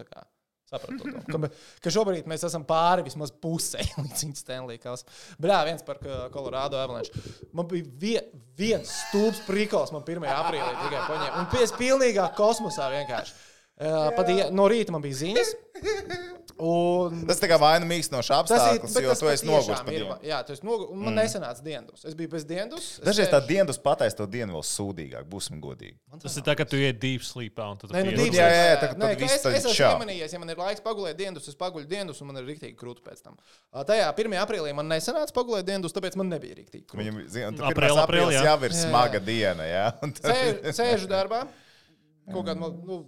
[0.72, 1.04] Sapratu.
[1.28, 1.50] Ka,
[1.84, 5.10] ka šobrīd mēs esam pāri vismaz pusē līdz viņa Stanley kausam.
[5.36, 6.00] Bet jā, viens par
[6.32, 7.12] Colorado Avalanche.
[7.52, 8.18] Man bija vie,
[8.60, 10.24] viens stulbs prikals man 1.
[10.32, 11.42] aprīlī tikai paņēma.
[11.42, 13.36] Un pēc pilnīgā kosmosā vienkārši.
[13.82, 15.56] Uh, pat no rīta man bija ziņas.
[16.62, 17.24] Un...
[17.26, 20.18] Tas tā kā vaina mīkstinošs apstākļus, jo tu esi noguris dienu.
[20.22, 20.92] Jā, tu esi noguris.
[20.94, 21.18] Man mm.
[21.18, 22.04] nesenāca dienas.
[22.06, 22.90] Es biju bez dienas.
[23.02, 25.98] Dažreiz tā dienas pateiks to dienu vēl sūdīgāk, būsim godīgi.
[26.22, 28.68] Tas ir tā, ka tu iet deep sleepā un tad Nē, nu, deep jā, jā,
[28.68, 31.50] jā, tā, Nē, tad viss es, es esmu iemanījies, ja man ir laiks pagulēt dienas,
[31.50, 33.42] es paguļu dienas, un man ir rīktīgi krūti pēc tam.
[33.90, 34.38] Tajā 1.
[34.44, 37.02] aprīlī man nesanāca pagulēt dienas, tāpēc man nebija rīktīgi.
[37.02, 38.46] Viņam zin, tu Aprīl, pirmais aprīl, aprīlis jā.
[38.52, 39.26] jau ir smaga jā.
[39.32, 39.68] diena.
[39.72, 41.42] Jā, un tad- Sēž- Sēžu darbā.
[42.30, 43.02] Kaut kādā, man, nu,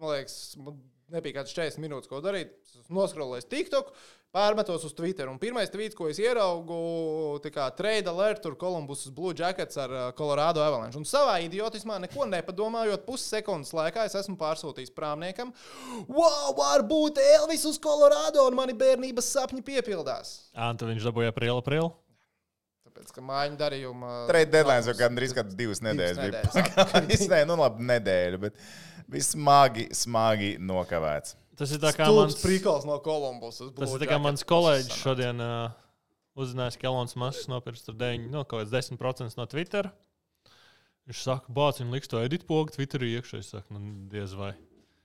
[0.00, 0.80] man liekas, man
[1.14, 2.52] nebija kāds 40 minūtes, ko darīt.
[2.74, 3.92] Es Noskrolēju TikTok,
[4.34, 5.30] pārmetos uz Twitter.
[5.30, 6.78] Un pirmais tweets, ko es ieraugu,
[7.44, 10.98] bija trade alert, tur Kolumbus Blue Jackets ar uh, Colorado Avalanche.
[10.98, 15.54] Un savā idiotismā, neko nepadomājot, pussekundes laikā es esmu pārsūtījis prāmniekam,
[16.10, 20.38] wow, varbūt Elvis uz Colorado un mani bērnības sapņi piepildās.
[20.54, 21.92] Anta viņš dabūja aprīli, aprīli.
[22.94, 24.08] Tāpēc, ka mājiņu darījuma.
[24.28, 27.24] Trade deadline jau gandrīz kādas divas nedēļas bija nedēļas pagājis.
[27.32, 28.60] Nē, nu labi, nedēļa, bet
[29.14, 31.38] viss smagi, smagi nokavēts.
[31.54, 33.60] Tas ir tā kā Stulbs mans, prikals no Kolumbus.
[33.76, 35.70] tas ir tā kā mans kolēģis šodien uh,
[36.34, 39.90] uzzinājis, ka Elonas Masks nopirks tur 9, no kaut kāds 10% no Twitter.
[41.04, 43.42] Viņš saka, bāc, viņa liks to edit pogu Twitterī iekšā.
[43.44, 44.54] Es saku, nu, diez vai.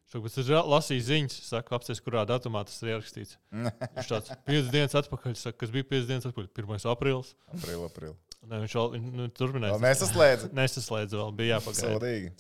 [0.10, 3.36] Šobrīd es lasīju ziņas, saku, apsties, kurā datumā tas ir ierakstīts.
[3.54, 6.88] Viņš tāds 5 dienas atpakaļ, saka, kas bija 5 dienas atpakaļ, 1.
[6.96, 7.36] aprīlis.
[7.54, 8.16] Aprīl, aprīl.
[8.48, 9.78] Nē, viņš vēl nu, turpināja.
[9.84, 10.48] Nesaslēdz.
[10.56, 11.92] Nesaslēdz vēl, bija jāpagaida.
[12.00, 12.32] Sodīgi.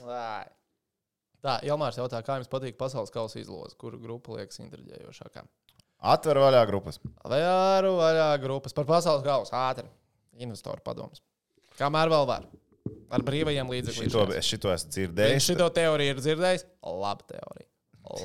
[1.39, 5.45] Tā, Jelmārs jautā, kā jums patīk pasaules kausa izloze, kuru grupa liekas intriģējošākā.
[6.11, 6.99] Atver vaļā grupas.
[7.27, 9.55] Ar vaļā grupas par pasaules kausu?
[9.55, 9.87] Ātri.
[10.39, 11.23] Investoru padomus.
[11.79, 12.47] Kamēr vēl var.
[13.11, 14.09] Ar brīvajiem līdzekļiem.
[14.09, 15.47] Šito, es šito esmu Viņš dzirdējis.
[15.49, 16.65] šo teoriju ir dzirdējis.
[16.83, 17.67] Laba teorija.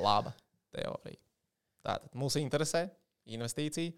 [0.03, 0.33] Laba
[0.75, 1.19] teorija.
[1.85, 2.87] Tātad mūs interesē
[3.27, 3.93] investīcija.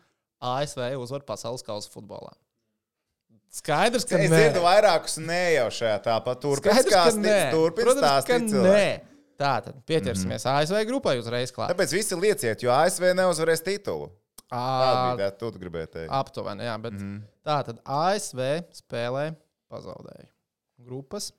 [0.47, 2.33] ASV uzvar pasaules kausa futbolā.
[3.53, 4.37] Skaidrs, ka Es nē.
[4.37, 6.47] dzirdu vairākus nē jau šajā tāpat.
[6.63, 7.39] Ka stāstīt, nē.
[7.77, 8.47] ka stāstīt.
[8.47, 8.51] nē.
[8.53, 9.15] cilvēki.
[9.37, 10.63] Tātad pieķersimies mm -hmm.
[10.63, 11.73] ASV grupai uzreiz klāt.
[11.73, 14.09] Tāpēc visi lieciet, jo ASV neuzvarēs titulu.
[14.49, 16.13] Tā bija tā, tu gribēji teikt.
[16.13, 17.01] Aptuveni, jā, bet mm.
[17.01, 17.23] -hmm.
[17.45, 18.41] tā tad ASV
[18.73, 19.35] spēlē
[19.69, 20.29] pazaudēja
[20.79, 21.33] grupas.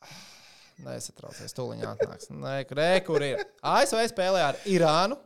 [0.84, 2.30] Nesatraucies, tūlīt atnāks.
[2.30, 3.42] Nē, re, kur ir?
[3.62, 5.18] ASV spēlē ar Irānu.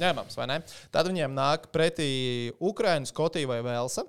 [0.00, 0.62] Ņemams, vai ne?
[0.90, 4.06] Tad viņiem nāk pretī Ukraiņa, Skotija vai Velsa.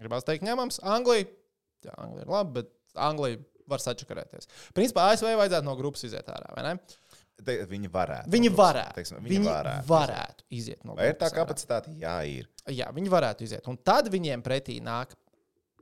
[0.00, 0.80] Gribās teikt, ņemams.
[0.86, 1.28] Anglija.
[1.84, 3.40] Jā, Anglija ir labi, bet Anglija
[3.70, 4.48] var sačakarēties.
[4.76, 6.74] Principā ASV vajadzētu no grupas iziet ārā, vai ne?
[7.40, 8.32] Te, viņi varētu.
[8.34, 8.96] Viņi varētu.
[8.98, 9.88] Teiksim, viņi varētu.
[9.88, 11.92] varētu iziet no Vai ir tā grupas kapacitāte?
[12.00, 12.48] Jā, ir.
[12.68, 13.68] Jā, viņi varētu iziet.
[13.70, 15.14] Un tad viņiem pretī nāk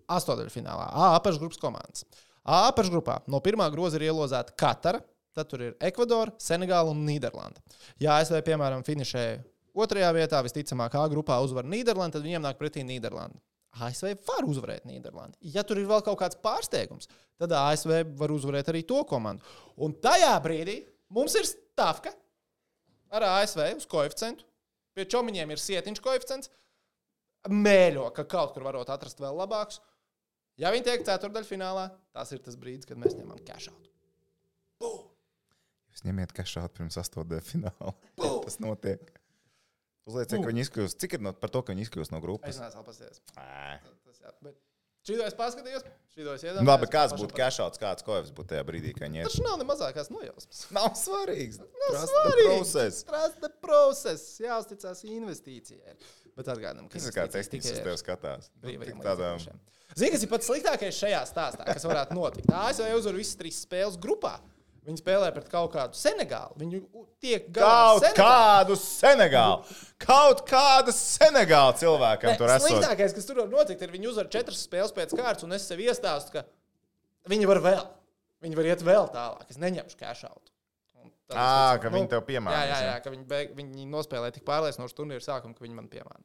[0.08, 2.06] astotdaļfinālā A apakšgrupas komandas.
[2.46, 5.02] A apakšgrupā no pirmā groza ir ielozēta Katara,
[5.36, 7.60] tad tur ir Ekvadora, Senegāla un Nīderlanda.
[8.00, 9.24] Ja ASV, piemēram, finišē
[9.78, 13.38] otrajā vietā, visticamāk, A grupā uzvar Nīderlanda, tad viņiem nāk pretī Nīderlanda.
[13.86, 15.38] ASV var uzvarēt Nīderlandi.
[15.54, 17.10] Ja tur ir vēl kaut kāds pārsteigums,
[17.40, 19.44] tad ASV var uzvarēt arī to komandu.
[19.84, 20.80] Un tajā brīdī
[21.14, 22.12] mums ir stāvka
[23.14, 24.46] ar ASV uz koeficientu.
[24.96, 26.50] Pie čomiņiem ir sietiņš koeficients.
[27.48, 29.78] Mēļo, ka kaut kur varot atrast vēl labākus.
[30.58, 33.92] Ja viņi tiek ceturdaļfinālā, tas ir tas brīdis, kad mēs ņemam cash out.
[35.92, 37.94] Jūs ņemiet kašātu pirms astotdē fināla.
[38.18, 39.12] Tas notiek.
[40.08, 40.98] Uzlieciet, ka viņi izkļūst.
[41.04, 42.58] Cik ir no, par to, ka viņi izkļūst no Es grupas?
[42.62, 42.84] neesmu.
[42.88, 44.56] Tas, jā, bet
[45.08, 45.84] šī es paskatījos,
[46.14, 46.68] šī es Nu, iedomājos.
[46.68, 50.10] Labi, kāds būtu kašāts, kāds koeficients būtu tajā brīdī, kad viņi Tas nav ne mazākās
[50.12, 50.64] nojausmas.
[50.78, 51.60] Nav svarīgs.
[51.60, 53.02] Tas Svarīgs.
[53.08, 54.26] Trust the process.
[54.42, 55.96] Jāuzticas investīcijai.
[56.38, 58.50] Bet atgādinām, ka Tas ir kā tehniski uz tikai tevi skatās.
[58.62, 59.40] Tik Tādām.
[59.96, 62.52] Zini, kas ir pats sliktākais šajā stāstā, kas varētu notikt?
[62.64, 64.36] ASV uzvar visas trīs spēles grupā.
[64.88, 66.54] Viņi spēlē pret kaut kādu Senegālu.
[66.62, 68.16] Viņi u- tiek Kaut Senegālu.
[68.16, 69.76] kādu Senegālu.
[70.00, 72.70] Kaut kādu Senegālu cilvēkam Ne, tur esot.
[72.70, 75.78] Sliktākais, kas tur var notikt, ir viņi uzvar četras spēles pēc kārtas, un es sev
[75.84, 76.44] iestāstu, ka
[77.28, 77.84] viņi var vēl.
[78.40, 79.44] Viņi var iet vēl tālāk.
[79.50, 80.50] Es neņemšu cash out.
[81.02, 82.92] Un tad es Ā, teicu, ka viņi tev piemānīs, Jā, jā, ja?
[82.96, 86.22] jā ka viņi, beig, viņi nospēlē tik pārliecinošu turnīru sākumu, ka viņi man piemāna.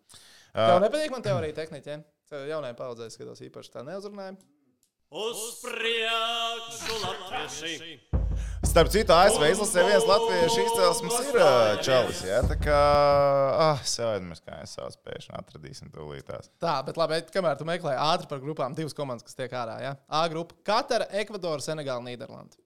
[0.56, 0.68] Ā.
[0.70, 2.04] Tev nepatīk man teorija tehniķiem?
[2.30, 4.38] Tev jaunajai paudzei skatos īpaši tā neuzrunājuma.
[5.14, 8.00] Uz priekšu, latvieši!
[8.64, 11.36] Starp citu, ASV izlasē viens latviešu izcelsmes ir
[11.86, 12.22] čalis.
[12.26, 12.40] Ja?
[12.48, 12.78] Tā kā,
[13.68, 16.48] ah, sev aizmirst, kā es savu spēju atradīsim tūlītās.
[16.64, 19.76] Tā, bet labi, kamēr tu meklē ātri par grupām, divas komandas, kas tiek ārā.
[19.84, 19.92] Ja?
[20.08, 22.58] A grupa- Katara, Ekvadora, Senegāla, Nīderlanda.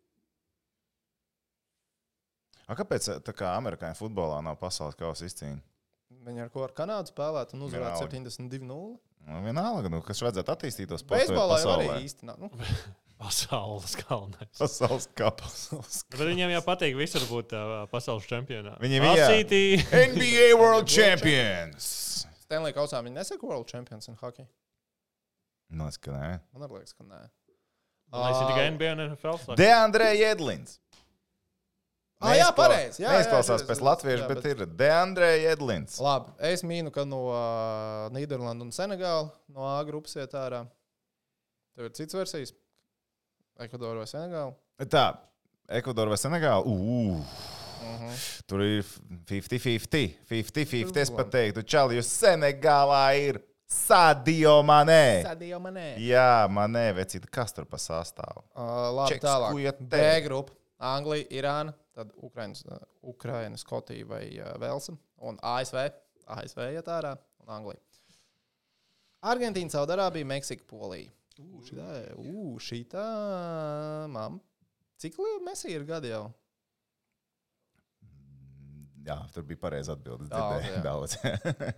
[2.67, 5.59] A, kāpēc tā kā amerikāņu futbolā nav pasaules kausa izcīņa?
[6.27, 8.39] Viņi ar ko ar Kanādu spēlētu un uzvarētu Vienalga.
[8.67, 8.95] 72-0.
[9.27, 12.39] Nu, vienalga, nu, kas vajadzētu attīstītos sporta Beisbolā jau arī nav.
[12.39, 12.51] Nu,
[13.17, 14.51] Pasaules galvenais.
[14.59, 15.69] Pasaules kaps.
[16.13, 18.75] Bet viņiem jau patīk visur būt uh, pasaules čempionā.
[18.83, 19.29] Viņiem ir, jā.
[19.33, 19.61] City.
[20.13, 21.87] NBA World Champions!
[22.45, 24.45] Stanley Kausā viņi nesaka World Champions in hockey.
[25.73, 26.27] Nu, es, ka nē.
[26.53, 27.23] Man liekas, ka nē.
[28.13, 29.39] Lai ir tikai NBA un NFL.
[29.41, 29.57] saka.
[29.59, 30.77] Deandre Jedlins.
[32.21, 33.01] Ah, jā, pareizi.
[33.03, 35.97] Jā, jā, Neizklausās jā, pēc jā, latviešu, jā, bet bet- ir Deandre Jedlins.
[36.01, 40.63] Labi, es mīnu, ka no uh, Nīderlandes un Senegāla no A grupas iet ārā.
[41.77, 42.55] Tev ir cits versijas.
[43.59, 44.53] Ekvadora vai Senegāla.
[44.91, 45.05] Tā,
[45.79, 46.65] Ekvadora vai Senegāla?
[46.65, 47.21] Uh,
[47.87, 48.09] Mhm.
[48.47, 48.83] tur ir
[49.25, 50.17] 50-50.
[50.27, 50.97] 50-50.
[51.01, 55.23] Es pat teiktu, Čāli, jūs Senegālā ir Sadio Manē.
[55.25, 55.85] Sadījā manē.
[55.99, 58.43] Jā, manē, vecīt, kas tur pa sastāvu?
[58.55, 59.79] Uh, labi, Čeks, tālāk.
[59.89, 60.21] te.
[60.25, 60.53] grupa.
[60.79, 64.97] Anglija, Irāna, tad Ukrainas, uh, Ukraina, Skotija vai uh, Velsa.
[65.19, 65.89] Un ASV.
[66.27, 67.79] ASV iet ārā un Anglija.
[69.23, 71.09] Argentīna, Saudārābija, Meksika, Polija.
[71.39, 73.05] Ugh, šitā, ugh, šitā,
[74.09, 74.39] mam.
[74.97, 76.23] Cik liela mesija ir gadi jau?
[79.07, 80.27] Jā, tur bija pareizi atbildes.
[80.31, 80.81] Daudz, dzirdēju.
[80.83, 81.13] Daudz.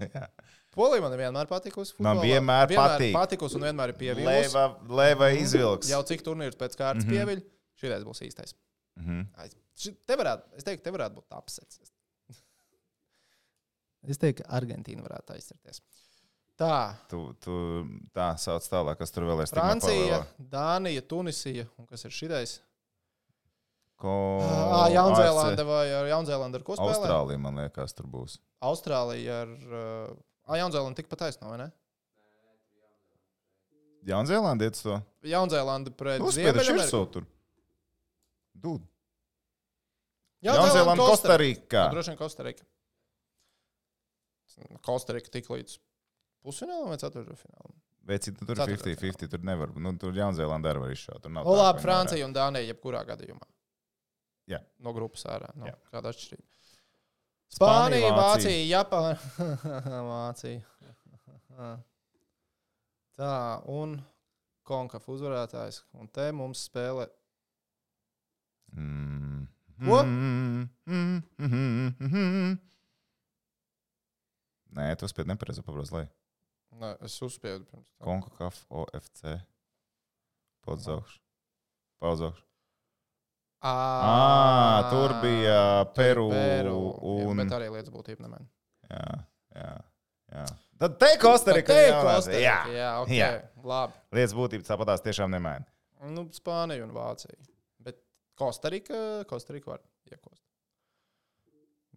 [0.73, 1.93] Polija man vienmēr patikusi.
[2.01, 2.25] Man futbolā.
[2.31, 3.13] vienmēr patīk.
[3.13, 4.31] patikusi un vienmēr ir pievilkusi.
[4.47, 4.63] Leva,
[5.01, 5.91] leva izvilks.
[5.91, 7.19] Jau cik turnīrs pēc kārtas mm Mhm.
[7.19, 7.27] -hmm.
[7.29, 7.43] pieviļ,
[7.83, 8.55] šitais būs īstais.
[8.97, 9.21] Mhm.
[9.37, 11.79] Ai, ši- Te varētu, es teiktu, te varētu būt apsets.
[14.09, 15.81] Es teiktu, ka Argentīna varētu aizsarties.
[16.59, 17.53] Tā, Tu, tu
[18.11, 19.51] tā sauc tālāk, kas tur vēl ir.
[19.53, 20.17] Francija,
[20.51, 22.57] Dānija, Tunisija un kas ir šitais?
[23.99, 24.11] Ko...
[24.43, 26.97] Ah, Jaunzēlanda vai ar Jaunzēlandu ar ko spēlē?
[26.97, 28.37] Austrālija, man liekas, tur būs.
[28.63, 29.55] Austrālija ar.
[30.47, 31.69] Ah, Jaunzēlanda tikpat taisno, vai ne?
[34.07, 34.99] Jaunzēlanda iet uz to.
[35.27, 37.25] Jaunzēlanda pret Ziemeļameriku.
[38.59, 38.87] Dūd.
[40.43, 41.59] Jaunzēlanda, Jaunzēlanda, Kostarika.
[41.59, 41.83] Kostarika.
[41.83, 42.63] Nu, Droši vien Kostarika.
[44.87, 45.79] Kostarika tik līdz
[46.45, 47.77] pusfinālam vai ceturtfinālam.
[48.09, 48.97] Veci, tur ir Ceturtdaļfinālā.
[48.97, 49.29] 50-50.
[49.33, 49.73] Tur nevar.
[49.77, 51.21] Nu, tur Jaunzēlanda arī var izšaut.
[51.23, 53.45] Tur nav O, labi, Francija un Dānija, jebkurā gadījumā.
[54.49, 54.63] Jā.
[54.81, 55.51] No grupas ārā.
[55.59, 55.75] No, Jā.
[55.93, 56.45] kāda atšķirība?
[57.53, 58.63] Spānija, Vācija.
[58.69, 59.13] Japāna.
[60.09, 60.65] Vācija.
[63.19, 63.33] Tā,
[63.69, 63.99] un
[64.69, 65.83] Konkaf uzvarētājs.
[65.97, 67.07] Un te mums spēlē.
[68.77, 69.45] Mm.
[69.79, 70.01] Ko?
[70.05, 72.57] Mm, mm, mm, mm, mm.
[74.77, 76.03] Nē, tu spēj nepareizi pabrauc, lai
[76.79, 78.05] Nē, es uzspiedu pirms tam.
[78.05, 79.33] Konkakaf, OFC.
[80.65, 81.17] Podzaugš.
[81.99, 82.39] Paudzaugš.
[83.59, 83.71] Ā,
[84.07, 85.59] Ā, tur bija
[85.95, 86.77] Peru Peru.
[87.03, 87.41] un.
[87.41, 88.45] Bet arī lietas būtība nemēn.
[88.89, 89.17] Jā,
[89.57, 89.73] jā,
[90.31, 90.45] jā.
[90.79, 91.75] Tad te Kostarika.
[91.75, 91.89] Te.
[91.91, 93.11] Kostarika, Jā, jā, ok.
[93.17, 93.29] Jā.
[93.67, 93.99] Labi.
[94.15, 95.67] lietas būtība tāpatās tiešām nemaina.
[96.07, 97.35] Nu, Spānija un Vācija.
[97.83, 97.99] Bet
[98.39, 100.38] Kostarika, Kostarika var iekost.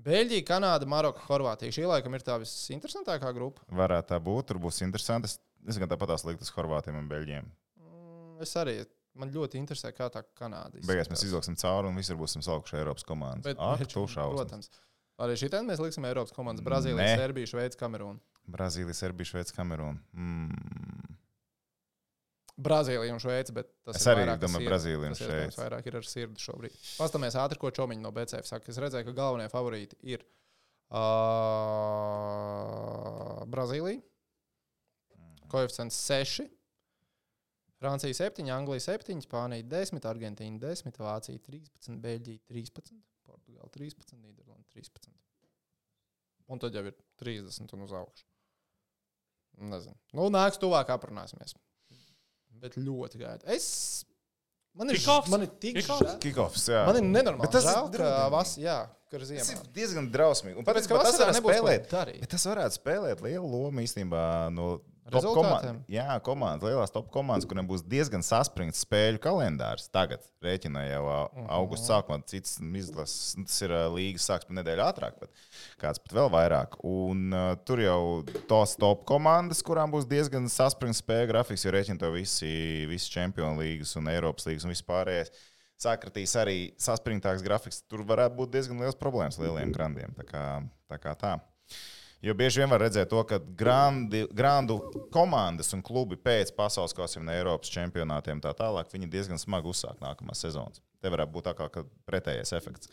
[0.03, 1.71] Beļģija, Kanāda, Maroka, Horvātija.
[1.75, 3.63] Šī laikam ir tā visinteresantākā grupa.
[3.71, 5.31] Varētu tā būt, tur būs interesanti.
[5.31, 7.45] Es- Es gan tāpatās liktu uz Horvātiem un Beļģiem.
[7.79, 8.85] Mm, Es arī.
[9.15, 11.25] Man ļoti interesē, kā tā Kanāda Beigās mēs izskatās.
[11.29, 13.45] izvilksim cauri un visur būsim salikuši Eiropas komandas.
[13.45, 14.71] Bet, Ak, bet, protams.
[15.21, 16.65] Arī šī mēs liksim Eiropas komandas.
[16.65, 17.17] Brazīlija, Nē.
[17.21, 18.19] Serbija, Šveice, Kamerūna.
[18.51, 20.01] Brazīlija, Serbija, Šveice, Kamerūna.
[20.17, 21.17] Mm.
[22.61, 24.69] Brazīlija un Šveice, bet tas Es arī domāju sirdi.
[24.69, 25.61] Brazīliju un Tas iespējams Šveici.
[25.63, 26.75] vairāk ir ar sirdi šobrīd.
[27.01, 28.69] Pastāmies ātri, ko Čomiņš no BCF saka.
[28.71, 30.21] Es redzēju, ka galvenie favorīti ir
[32.13, 34.03] uh, Brazīlija.
[35.53, 36.47] Koeficients 6.
[37.83, 42.95] Francija 7, Anglija 7, Spānija 10, Argentīna 10, Vācija 13, Beļģija 13,
[43.27, 45.11] Portugāla 13, Nīderlanda 13.
[46.53, 48.25] Un tad jau ir 30 un uz augšu.
[49.73, 49.97] Nezinu.
[50.17, 51.57] Nu, nāks tuvāk aprunāsimies.
[52.61, 53.43] Bet ļoti gaida.
[53.51, 54.05] Es.
[54.75, 55.29] Man ir, Kickoffs?
[55.29, 55.75] man ir tik
[56.71, 56.83] jā.
[56.87, 57.45] Man ir nenormāli.
[57.45, 58.31] Bet tas ir žēl, draudīgi.
[58.33, 58.77] vas, jā,
[59.29, 59.65] ir Tas ziemā.
[59.67, 60.57] ir diezgan drausmīgi.
[60.57, 61.89] Un Tāpēc, Tāpēc, ka tas varētu spēlēt.
[62.33, 64.23] tas varētu spēlēt lielu lomu īstenībā
[64.57, 64.69] no
[65.35, 65.87] komandas.
[65.91, 69.89] Jā, komandas, lielās top komandas, kuriem būs diezgan saspringts spēļu kalendārs.
[69.91, 71.03] Tagad rēķina jau
[71.35, 71.47] Mhm.
[71.51, 75.31] augusta sākumā, cits izlases, tas ir līgas sāks pa nedēļu ātrāk, bet
[75.79, 76.79] kāds pat vēl vairāk.
[76.85, 81.99] Un uh, tur jau tos top komandas, kurām būs diezgan saspringts spēļu grafiks, jo rēķina
[81.99, 85.31] to visi, visi čempionu līgas un Eiropas līgas un vispārējais.
[85.83, 87.83] Sakratīs arī saspringtāks grafiks.
[87.91, 90.15] Tur varētu būt diezgan liels problēmas lieliem grandiem.
[90.15, 90.45] Tā kā
[90.89, 90.99] tā.
[91.03, 91.41] Kā tā.
[92.23, 94.77] Jo bieži vien var redzēt to, ka grandi, grandu
[95.11, 99.99] komandas un klubi pēc pasaules kausa un Eiropas čempionātiem tā tālāk, viņi diezgan smagi uzsāk
[100.03, 100.79] nākamās sezonas.
[101.03, 102.93] Te varētu būt tā kā pretējais efekts.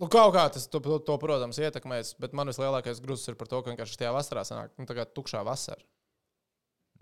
[0.00, 3.50] Nu, kaut kā tas, to, to, to, protams, ietekmēs, bet man vislielākais grūzis ir par
[3.52, 5.84] to, ka vienkārši tajā vasarā sanāk nu, tā kā tukšā vasara.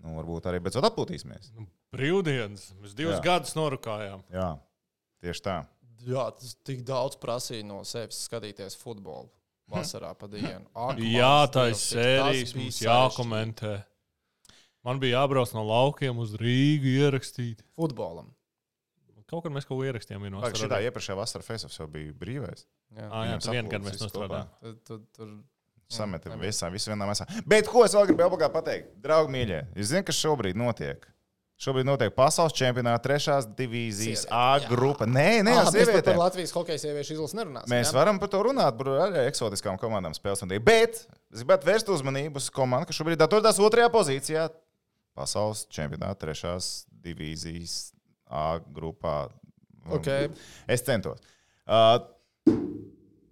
[0.03, 1.53] Nu, varbūt arī beidzot atpūtīsimies.
[1.55, 2.73] Nu, Brīvdienas.
[2.83, 3.23] Mēs divus Jā.
[3.31, 4.27] gadus norukājām.
[4.35, 4.51] Jā,
[5.23, 5.57] tieši tā.
[6.03, 9.31] Jā, tas tik daudz prasīja no sevis skatīties futbolu
[9.71, 10.65] vasarā pa dienu.
[10.87, 13.77] Ak, Jā, tā ir sērijas mums jākomentē.
[14.87, 17.63] Man bija jābrauc no laukiem uz Rīgu ierakstīt.
[17.77, 18.31] Futbolam.
[19.29, 20.23] Kaut kur mēs kaut ko ierakstījām.
[20.25, 22.63] vienos Vai ar- šitā iepriekšējā vasarā Festivs jau bija brīvais?
[22.95, 23.05] Jā.
[23.13, 25.33] Ā, jā, vienu gadu sapulces mēs tur
[25.89, 27.25] Sametam visām, visu vienā masā.
[27.49, 28.91] Bet ko es vēl gribēju pateikt?
[29.01, 31.05] Draugi, mīļie, jūs zināt, kas šobrīd notiek?
[31.59, 34.67] Šobrīd notiek pasaules čempionāta trešās divīzijas Sieviete, A jā.
[34.69, 35.03] grupa.
[35.09, 36.19] Nē, nē, pat par sievietēm.
[36.21, 37.73] Latvijas hokeja sieviešu izlases nerunāsim.
[37.73, 37.95] Mēs jā?
[37.97, 40.45] varam par to runāt, par arī eksotiskām komandām spēles.
[40.63, 44.47] Bet es gribētu vērst uzmanību uz komandu, kas šobrīd atrodas otrajā pozīcijā
[45.19, 47.91] pasaules čempionāta trešās divīzijas
[48.29, 49.27] A grupā.
[49.89, 50.07] Ok.
[50.69, 51.19] Es centos.
[51.67, 51.97] Uh,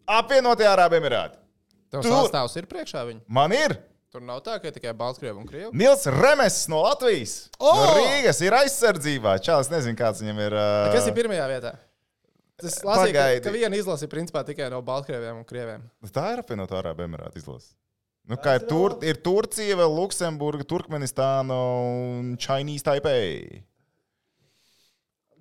[0.10, 1.38] Apvienotie Arābu Emirāti.
[1.94, 3.22] Tev Tu- sastāvs ir priekšā viņa.
[3.28, 5.74] Man ir Tur nav tā, ka tikai Baltkrievi un Krievi.
[5.76, 7.34] Nils Remes no Latvijas.
[7.60, 7.74] O!
[7.76, 9.34] No Rīgas ir aizsardzībā.
[9.44, 10.56] Čāls nezinu, kāds viņam ir.
[10.56, 11.74] Uh, Kas ir pirmajā vietā?
[12.58, 15.84] Tas lasīja, ka, ka viena izlase ir principā tikai no Baltkrieviem un Krieviem.
[16.16, 17.76] Tā ir apvienotā Arābu Emirātu izlase.
[18.28, 23.62] Nu, kā ir, tur, ir Turcija, vēl Luksemburga, Turkmenistāna un Chinese Taipei.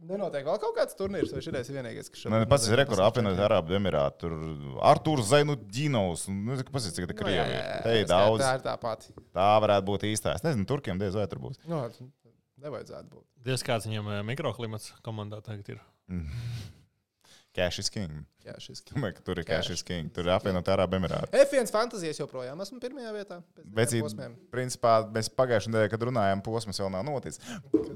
[0.07, 3.41] Nenotiek vēl kaut kāds turnīrs, vai šis ir vienīgais, kas Nē, pats ir rekords apvienot
[3.47, 4.27] Arābu Emirātu.
[4.27, 6.27] Tur Arthurs Zainu Dinovs.
[6.31, 7.81] un, Nu, kas ir tagad Krievija?
[7.83, 8.45] Te ir daudz.
[8.45, 9.13] Tā ir tā pati.
[9.35, 10.37] Tā varētu būt īstā.
[10.39, 11.59] Es nezinu, Turkiem diez vai tur būs.
[11.67, 11.83] Nu,
[12.63, 13.25] nevajadzētu būt.
[13.47, 15.85] Diez kāds viņam eh, mikroklimats komandā tagad ir.
[17.57, 18.27] Cash is king.
[18.47, 18.83] Jā, šis.
[18.87, 19.67] Domāju, ka tur ir Cash.
[19.67, 20.11] cash is king.
[20.15, 21.33] Tur ir apvienot Arābu Emirātu.
[21.35, 23.39] F1 fantāzijas joprojām esmu pirmajā vietā.
[23.57, 23.95] Bet,
[24.53, 27.41] principā, mēs pagājušajā nedēļā, kad runājām, posms vēl nav noticis.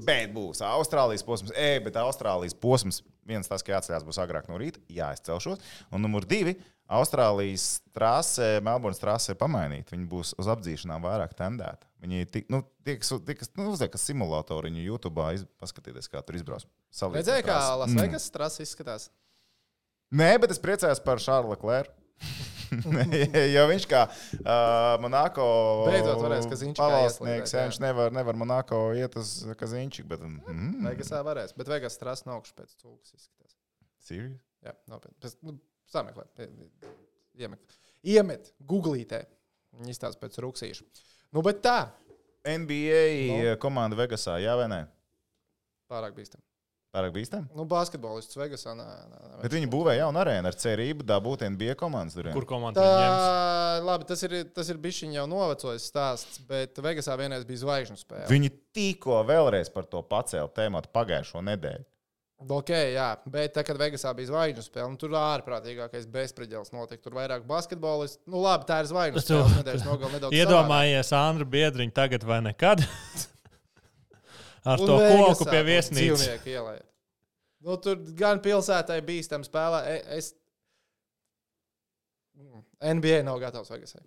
[0.03, 2.99] Bet būs Austrālijas posms, e, bet Austrālijas posms
[3.29, 4.81] viens tas, ka jāatcerās, būs agrāk no rīta.
[4.91, 5.61] Jā, es celšos.
[5.93, 6.57] Un numur divi-
[6.97, 9.93] Austrālijas trase, Melburnas trase pamainīt.
[9.93, 11.87] Viņi būs uz apdzīšanām vairāk tendēti.
[12.03, 15.23] Viņi tik, nu, tie, kas, tie, kas nu, uzliek simulātoru viņu YouTube,
[15.61, 16.65] paskatieties, kā tur izbrauc.
[16.91, 17.79] Redzēji, kā trases.
[17.85, 18.33] Lasvegas mm.
[18.35, 19.11] trasa izskatās?
[20.11, 21.91] Nē, bet es priecājos par Šārlu Klēru.
[23.51, 25.45] jo viņš kā uh, Monako
[27.57, 27.63] jā.
[27.67, 30.23] viņš nevar, nevar Monako iet uz Kazinčiku, bet...
[30.23, 33.57] Mm, Vegasā varēs, bet Vegas nav augsts pēc cūkas izskatās.
[34.07, 34.39] serious?
[34.63, 35.17] Jā, nopietni.
[35.23, 35.57] Pēc, nu,
[35.91, 36.27] sameklē,
[37.41, 37.75] iemet,
[38.07, 39.23] iemet googlītē.
[39.81, 40.87] Viņi izstāsta pēc rūksīša.
[41.35, 41.77] Nu, bet tā,
[42.47, 43.41] NBA No.
[43.51, 43.57] no.
[43.61, 44.81] komanda Vegasā, jā vai nē?
[45.91, 46.39] pārāk bīstam.
[46.91, 47.45] Pārāk bīstam.
[47.55, 48.73] Nu, basketbolists Vegasā.
[48.75, 52.27] Nē, nē, nē, Bet viņi būvēja jaunu arēnu ar cerību dabūt NBA komandas tur.
[52.35, 52.83] Kur komanda?
[52.83, 57.95] Tā, labi, tas ir, tas ir bijis jau novecojis stāsts, bet Vegasā vienreiz bija zvaigžņu
[58.01, 58.27] spēle.
[58.31, 61.87] Viņi tikko vēlreiz par to pacēla tēmu pagājušo nedēļu.
[62.41, 67.05] Ok, jā, bet tā, kad Vegasā bija zvaigžņu spēle, nu, tur ārprātīgākais bezspriedzels notika.
[67.05, 68.19] Tur vairāk basketbolists.
[68.27, 70.31] Nu, labi, tā ir zvaigžņu spēle.
[70.35, 72.83] Iedomājies, Andra Biedriņa tagad vai nekad?
[74.65, 76.25] Ar to koku pie viesnīcas.
[77.61, 79.81] Nu, tur gan pilsētai bīstam spēlē.
[79.95, 80.31] E- Es...
[82.81, 84.01] NBA nav gatavs Vegasai.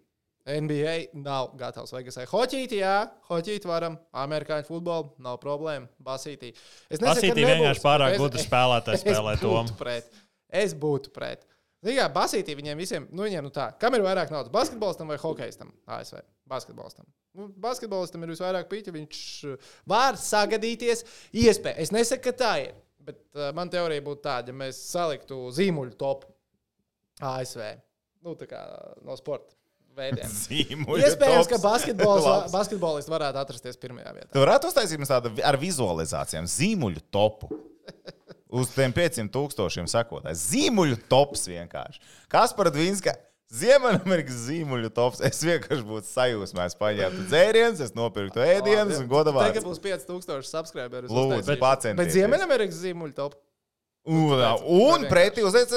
[0.61, 0.95] NBA
[1.25, 2.27] nav gatavs Vegasai.
[2.29, 2.97] Hoķītī, jā,
[3.31, 3.97] hoķītī varam.
[4.25, 5.87] Amerikāņu futbolu nav problēma.
[6.05, 6.51] Basītī.
[6.91, 9.53] Es ka Basītī vienkārši pārāk Es- gudri spēlētāji spēlē es to.
[9.55, 10.11] būtu pret.
[10.65, 11.47] Es būtu pret.
[11.85, 14.53] Zini, kā basītī viņiem visiem, nu, viņiem, nu tā, kam ir vairāk naudas?
[14.53, 15.73] Basketbolistam vai hokeistam?
[15.85, 16.23] ASV.
[16.49, 17.09] Basketbolistam.
[17.37, 21.05] Nu, basketbolistam ir visvairāk pīķa, viņš uh, var sagadīties
[21.45, 21.77] iespēju.
[21.85, 25.97] Es nesaku, ka tā ir, bet uh, man teorija būtu tāda, ja mēs saliktu zīmuļu
[26.01, 26.31] topu
[27.21, 27.67] ASV.
[28.25, 28.63] Nu, tā kā
[29.05, 29.53] no sporta
[29.99, 30.31] veidiem.
[30.47, 31.67] Zīmuļu Iespējams, ka tops.
[31.71, 32.55] basketbols, Labs.
[32.55, 34.33] basketbolists varētu atrasties pirmajā vietā.
[34.33, 37.53] Tu varētu uztaisīt mums tādu ar vizualizācijām, zīmuļu topu.
[38.55, 40.39] Uz tiem 500 tūkstošiem sekotāju.
[40.39, 42.03] Zīmuļu tops vienkārši.
[42.31, 43.17] Kas par Dvīnska?
[43.55, 45.21] Ziemeļamerikas zīmuļu tops.
[45.27, 46.69] Es vienkārši būtu sajūsmā.
[46.71, 49.53] Es paņemtu dzērienus, es nopirktu ēdienus un godavātu.
[49.53, 51.11] Tagad būs 5000 subscriberi.
[51.11, 51.99] Lūdzu, pacentieties.
[52.01, 53.39] Bet Ziemeļamerikas zīmuļu topu.
[54.05, 54.37] Un,
[54.69, 55.71] un pretī uzliek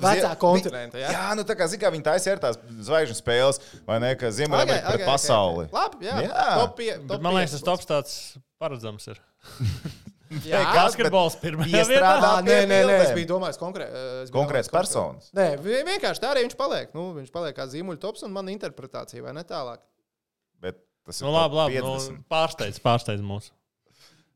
[0.00, 1.10] Vecā kontinenta, jā?
[1.12, 2.56] Jā, nu tā kā, zin, kā viņi taisa ir tās
[2.86, 5.66] zvaigžņu spēles, vai ne, ka Ziemeļamerika pret pasauli.
[5.74, 6.16] Labi, jā.
[6.24, 6.46] Jā.
[6.62, 8.14] Top pie, top man liekas, tas tops tāds
[8.62, 9.20] paredzams ir.
[10.46, 12.10] Jā, Basketbols pirmajā vietā.
[12.22, 14.30] Ah, nē, nē, nē, es biju domājis konkrēti.
[14.30, 15.30] Konkrēts personas.
[15.34, 16.92] Nē, vi- vienkārši tā arī viņš paliek.
[16.94, 19.78] Nu, viņš paliek kā zīmuļu tops un mana interpretācija, vai ne tālāk?
[20.60, 21.80] Bet tas ir Nu, labi, labi.
[21.82, 22.22] Nu, 50.
[22.30, 23.50] pārsteidz, pārsteidz mūs.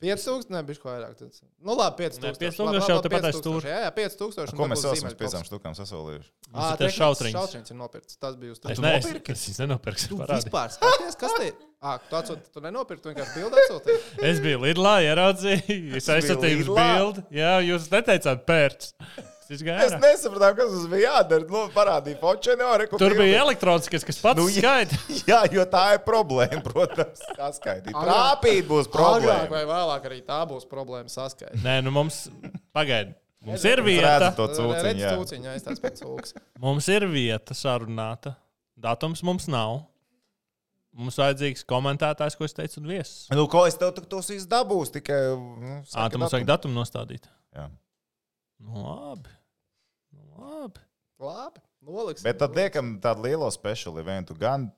[0.05, 1.15] 5000, ne, bišķi vairāk.
[1.17, 2.21] tad- Nu, labi, 5000.
[2.21, 3.63] Ne, 5000 jau tepat aiz stūra.
[3.65, 4.53] Jā, jā, 5000.
[4.53, 5.49] un Ko mēs par piecām tops.
[5.49, 6.29] štukām sasolījuši?
[6.53, 7.37] Mums Ā, ir šautriņas.
[7.39, 8.19] Šautriņš ir nopirkts.
[8.21, 8.83] Tas bija uz Es tā.
[8.83, 9.23] neesmu.
[9.31, 10.09] Es viņus nenopirkšu.
[10.09, 10.45] Tu parādi.
[10.45, 11.55] vispār skaties, kas te ir?
[11.85, 14.01] Ah, tu, atsūt, tu nenopirki, vienkārši bildi atsūtīji.
[14.25, 17.25] Es biju Lidlā, ieraudzīju, es aizsūtīju bildi.
[17.37, 18.95] Jā, jūs neteicāt pērts.
[19.45, 21.45] Es Es nesapratu, kas mums bija jādara.
[21.53, 22.87] Nu, parādīja fočēnu.
[22.97, 24.63] Tur bija elektronisks, kas pats Nu, jā.
[24.63, 24.97] skaita.
[25.31, 27.21] Jā, jo tā ir problēma, protams.
[27.37, 27.93] Saskaitīt.
[27.93, 29.51] Agrāk- Trāpīt būs Agrāk problēma.
[29.53, 31.61] vai vēlāk arī tā būs problēma saskaitīt.
[31.61, 32.23] Nē, nu mums,
[32.73, 33.13] pagaidi,
[33.45, 34.33] mums ir vieta.
[34.33, 35.13] cūciņu, Redz, jā.
[35.85, 36.35] pēc cūkas.
[36.65, 38.39] Mums ir vieta sarunāta.
[38.81, 39.83] Datums mums nav.
[40.95, 43.27] Mums vajadzīgs komentētājs, ko es teicu, un viesis.
[43.35, 44.93] Nu, ko es tev tu- tos izdabūs?
[44.95, 45.21] Tikai.
[45.35, 46.77] Nu, Ā, tam mums vajag datumu.
[46.79, 47.27] nostādīt.
[47.55, 47.69] Jā.
[48.63, 49.35] Nu, labi.
[50.15, 50.81] Nu, labi.
[51.21, 52.25] Labi, noliksim.
[52.27, 54.35] Bet tad liekam tādu lielo special eventu.
[54.39, 54.71] Gan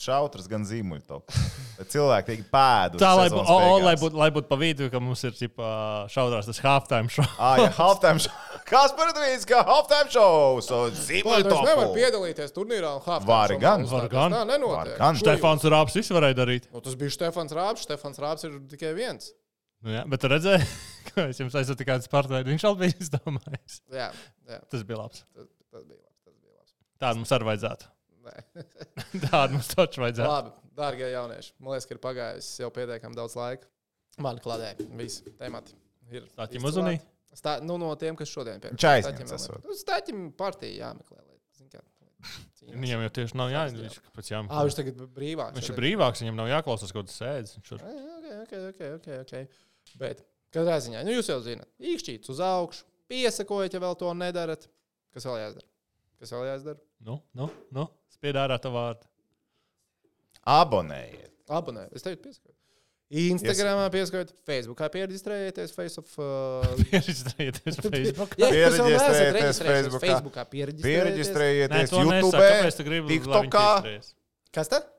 [0.00, 1.30] šautras, gan zīmuļu top.
[1.92, 2.98] Cilvēki tiek pēdu.
[3.02, 5.34] Tā, lai, bū, o, o, lai būtu būt pa vidu, ka mums ir
[6.10, 7.26] šaudrās tas halftime show.
[7.38, 8.34] Ah, jā, halftime show.
[8.68, 10.58] Kas par to īsti kā halftime show?
[10.64, 11.96] So, Labi, zīmuļu es nevaru top.
[11.98, 12.90] piedalīties turnīrā.
[12.96, 13.86] un halftime Vari show gan.
[13.90, 14.36] Var gan.
[14.36, 14.94] Tā nenotiek.
[15.00, 15.18] Gan.
[15.18, 16.68] Ko Stefans Rāps visu varēja darīt.
[16.72, 17.84] Nu, tas bija Stefans Rāps.
[17.84, 19.30] Stefans Rāps ir tikai viens.
[19.84, 20.64] Nu, jā, bet tu redzēji,
[21.10, 22.54] ka es jums aizsūtu kādu sporta veidu.
[22.54, 23.80] Viņš vēl bija izdomājis.
[23.92, 24.08] Jā,
[24.48, 25.24] jā Tas bija labs.
[25.36, 26.18] tas, tas bija labs.
[26.24, 26.72] Tas bija labs.
[27.04, 27.90] Tādu mums arī vajadzētu.
[28.24, 28.36] Nē.
[29.28, 30.30] Tādu mums taču vajadzētu.
[30.32, 31.52] Labi, dārgie jaunieši.
[31.60, 33.68] Man liekas, ka ir pagājis jau pietiekami daudz laika.
[34.24, 35.76] Man klādē visi temati
[36.14, 36.24] ir.
[36.32, 36.70] Stāķim izcilāti.
[36.72, 37.04] uzunīt?
[37.34, 39.64] Stā, nu, no tiem, kas šodien pie Viņš aizņemts esot.
[39.80, 41.18] Stāķim partija jāmeklē.
[41.18, 41.30] lai.
[42.64, 43.90] Viņam jau tieši nav jāizdara.
[44.16, 45.58] Viņš, jā, Ā, viņš tagad brīvāks.
[45.58, 47.52] viņš ir brīvāks, viņam nav jāklausās kaut kādas sēdes.
[47.58, 49.08] Viņš tur Ā, jā, Ok, ok, ok.
[49.20, 49.60] ok.
[50.00, 50.22] Bet
[50.54, 54.64] katrā ziņā, nu jūs jau zināt, īkšķīts uz augšu, piesakojiet, ja vēl to nedarat.
[55.14, 55.68] Kas vēl jāizdara?
[56.22, 56.80] Kas vēl jāizdara?
[57.04, 57.84] nu, nu, nu,
[58.16, 59.04] spied ārā tā vārdu.
[60.48, 61.32] Abonējiet.
[61.52, 62.58] Abonēt, es teiktu, piesakojiet.
[63.14, 66.16] Instagramā piesakojiet, Facebookā pierakstījieties, Face of.
[66.18, 68.34] Uh, Pierakstieties Facebook.
[68.40, 68.50] Jā.
[68.50, 69.60] Pierakstījieties.
[69.68, 72.18] Nē, Pieregistrējieties to nesaka.
[72.18, 73.94] YouTube, Kāpēc tu gribi, lai viņi TikTokā.
[74.54, 74.90] Kas tad?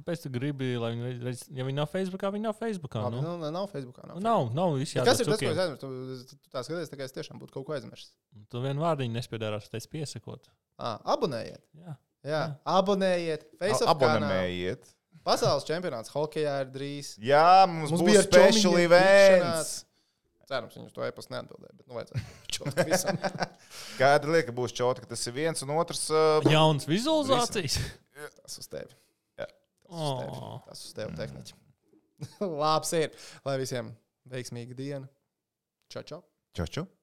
[0.00, 1.48] Kāpēc tu gribi, lai viņi reģistrējas?
[1.58, 3.02] Ja viņi nav Facebookā, viņi nav Facebookā.
[3.12, 3.24] Nu.
[3.24, 4.06] nu, nav Facebookā.
[4.08, 4.20] Nav.
[4.24, 5.90] Nav, nav viss Kas ir tas, ko es aizmirsu?
[6.30, 8.14] Tu, tu tā skaties, tā kā es tiešām būtu kaut ko aizmirsis.
[8.52, 10.48] Tu vienu vārdiņu nespiedārās, teici piesakot.
[10.80, 11.60] À, abonējiet.
[11.82, 11.98] Jā.
[12.26, 13.46] Jā, abonējiet.
[13.60, 14.28] Facebook kanālu.
[14.28, 14.90] Abonējiet.
[15.26, 17.14] Pasaules čempionāts hokeja ir drīz.
[17.20, 19.72] Jā, mums, Mums būs special events.
[20.50, 23.20] Cerams, viņš to e-pastu neatbildēja, bet nu vajadzētu visam.
[24.00, 26.08] Kāda lieka būs čota, ka tas ir viens un otrs?
[26.10, 27.78] Uh, Jauns vizualizācijas.
[28.40, 28.90] Tas uz tevi.
[29.38, 29.46] Jā.
[29.46, 30.34] Tas uz tevi.
[30.40, 30.58] Oh.
[30.66, 31.56] Tas uz tevi tehniķi.
[32.64, 33.14] Labs ir.
[33.46, 33.92] Lai visiem
[34.30, 35.06] veiksmīga diena.
[35.90, 36.20] Čau, čau.
[36.56, 36.86] Čoču.